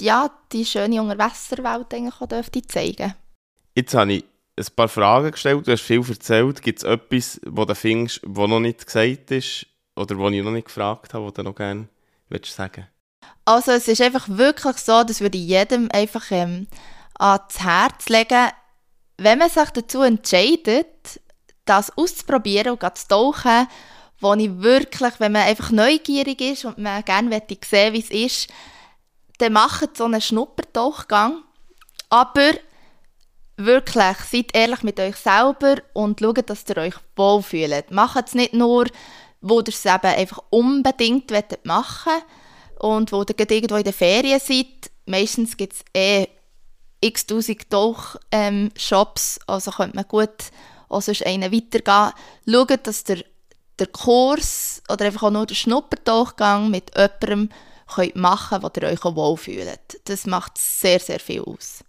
ja, 0.00 0.30
die 0.52 0.64
schöne 0.64 1.00
Unterwasserwelt 1.02 1.92
eigentlich 1.92 2.14
auch 2.14 2.28
zeigen 2.28 2.96
dürfte. 2.96 3.14
Jetzt 3.74 3.94
habe 3.94 4.12
ich 4.14 4.24
ein 4.56 4.66
paar 4.76 4.88
Fragen 4.88 5.32
gestellt, 5.32 5.66
du 5.66 5.72
hast 5.72 5.82
viel 5.82 6.02
erzählt. 6.08 6.62
Gibt 6.62 6.78
es 6.78 6.84
etwas, 6.84 7.40
wo 7.44 7.64
du 7.64 7.74
findest, 7.74 8.20
was 8.24 8.48
noch 8.48 8.60
nicht 8.60 8.84
gesagt 8.84 9.30
ist 9.30 9.66
oder 9.96 10.18
was 10.18 10.32
ich 10.32 10.42
noch 10.42 10.52
nicht 10.52 10.66
gefragt 10.66 11.14
habe, 11.14 11.26
was 11.26 11.34
du 11.34 11.42
noch 11.42 11.54
gerne 11.54 11.88
sagen 12.44 12.88
Also 13.44 13.72
es 13.72 13.88
ist 13.88 14.00
einfach 14.00 14.28
wirklich 14.28 14.76
so, 14.78 15.04
das 15.04 15.20
würde 15.20 15.38
ich 15.38 15.46
jedem 15.46 15.88
einfach 15.92 16.30
ähm, 16.30 16.66
ans 17.18 17.60
Herz 17.60 18.08
legen, 18.08 18.50
wenn 19.16 19.38
man 19.38 19.50
sich 19.50 19.70
dazu 19.70 20.02
entscheidet, 20.02 21.20
das 21.64 21.96
auszuprobieren 21.96 22.76
und 22.76 22.98
zu 22.98 23.08
tauchen, 23.08 23.68
wo 24.20 24.34
ich 24.34 24.60
wirklich, 24.60 25.14
wenn 25.18 25.32
man 25.32 25.42
einfach 25.42 25.70
neugierig 25.70 26.40
ist 26.40 26.64
und 26.64 26.78
man 26.78 27.04
gerne 27.04 27.42
sehen, 27.64 27.92
wie 27.92 28.00
es 28.00 28.10
ist, 28.10 28.48
dann 29.38 29.52
macht 29.52 29.96
so 29.96 30.04
einen 30.04 30.20
Schnuppertauchgang. 30.20 31.42
Aber 32.08 32.52
wirklich, 33.56 34.16
seid 34.30 34.54
ehrlich 34.54 34.82
mit 34.82 34.98
euch 35.00 35.16
selber 35.16 35.76
und 35.92 36.20
schaut, 36.20 36.48
dass 36.48 36.64
ihr 36.68 36.76
euch 36.76 36.94
wohlfühlt. 37.16 37.90
Macht 37.90 38.28
es 38.28 38.34
nicht 38.34 38.54
nur, 38.54 38.86
wo 39.40 39.60
ihr 39.60 39.68
es 39.68 39.84
eben 39.84 40.06
einfach 40.06 40.38
unbedingt 40.50 41.30
machen 41.64 42.12
wollt 42.12 42.80
und 42.80 43.12
wo 43.12 43.22
ihr 43.22 43.50
irgendwo 43.50 43.76
in 43.76 43.84
der 43.84 43.92
Ferien 43.92 44.40
seid. 44.40 44.90
Meistens 45.06 45.56
gibt 45.56 45.74
es 45.74 45.84
eh 45.94 46.28
x 47.00 47.26
tausend 47.26 47.68
Tauchshops, 47.68 48.26
ähm, 48.30 49.44
also 49.46 49.70
könnte 49.70 49.96
man 49.96 50.08
gut 50.08 50.50
auch 50.88 51.02
sonst 51.02 51.26
einen 51.26 51.52
weitergehen. 51.52 52.12
Schaut, 52.48 52.86
dass 52.86 53.04
der, 53.04 53.24
der 53.78 53.86
Kurs 53.88 54.82
oder 54.88 55.04
einfach 55.04 55.24
auch 55.24 55.30
nur 55.30 55.46
der 55.46 55.54
Schnuppertauchgang 55.54 56.70
mit 56.70 56.92
jemandem 56.96 57.50
könnt 57.94 58.16
machen 58.16 58.62
könnt, 58.62 58.76
ihr 58.78 58.88
euch 58.88 59.04
auch 59.04 59.16
wohlfühlt. 59.16 60.00
Das 60.04 60.26
macht 60.26 60.56
sehr, 60.56 61.00
sehr 61.00 61.20
viel 61.20 61.42
aus. 61.42 61.83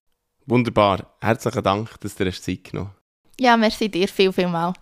Wunderbar. 0.45 1.15
Herzlichen 1.21 1.63
Dank, 1.63 1.99
dass 2.01 2.15
du 2.15 2.25
dir 2.25 2.33
Zeit 2.33 2.65
genommen 2.65 2.91
hast. 2.91 2.99
Ja, 3.39 3.55
merci 3.57 3.89
dir 3.89 4.07
viel, 4.07 4.31
viel 4.31 4.47
mal. 4.47 4.73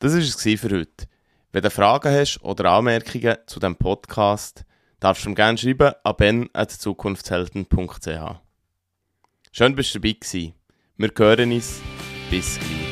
Das 0.00 0.12
war 0.12 0.18
es 0.20 0.34
für 0.34 0.70
heute. 0.70 1.06
Wenn 1.52 1.62
du 1.62 1.70
Fragen 1.70 2.12
hast 2.12 2.42
oder 2.42 2.70
Anmerkungen 2.70 3.36
zu 3.46 3.60
diesem 3.60 3.76
Podcast, 3.76 4.64
darfst 5.00 5.24
du 5.24 5.30
mir 5.30 5.34
gerne 5.34 5.58
schreiben 5.58 5.92
an 6.04 6.14
ben.zukunftshelden.ch. 6.16 8.40
Schön, 9.52 9.74
dass 9.76 9.92
du 9.92 9.98
dabei 9.98 10.16
warst. 10.20 10.34
Wir 10.96 11.10
hören 11.16 11.52
uns. 11.52 11.80
Bis 12.30 12.58
gleich. 12.58 12.89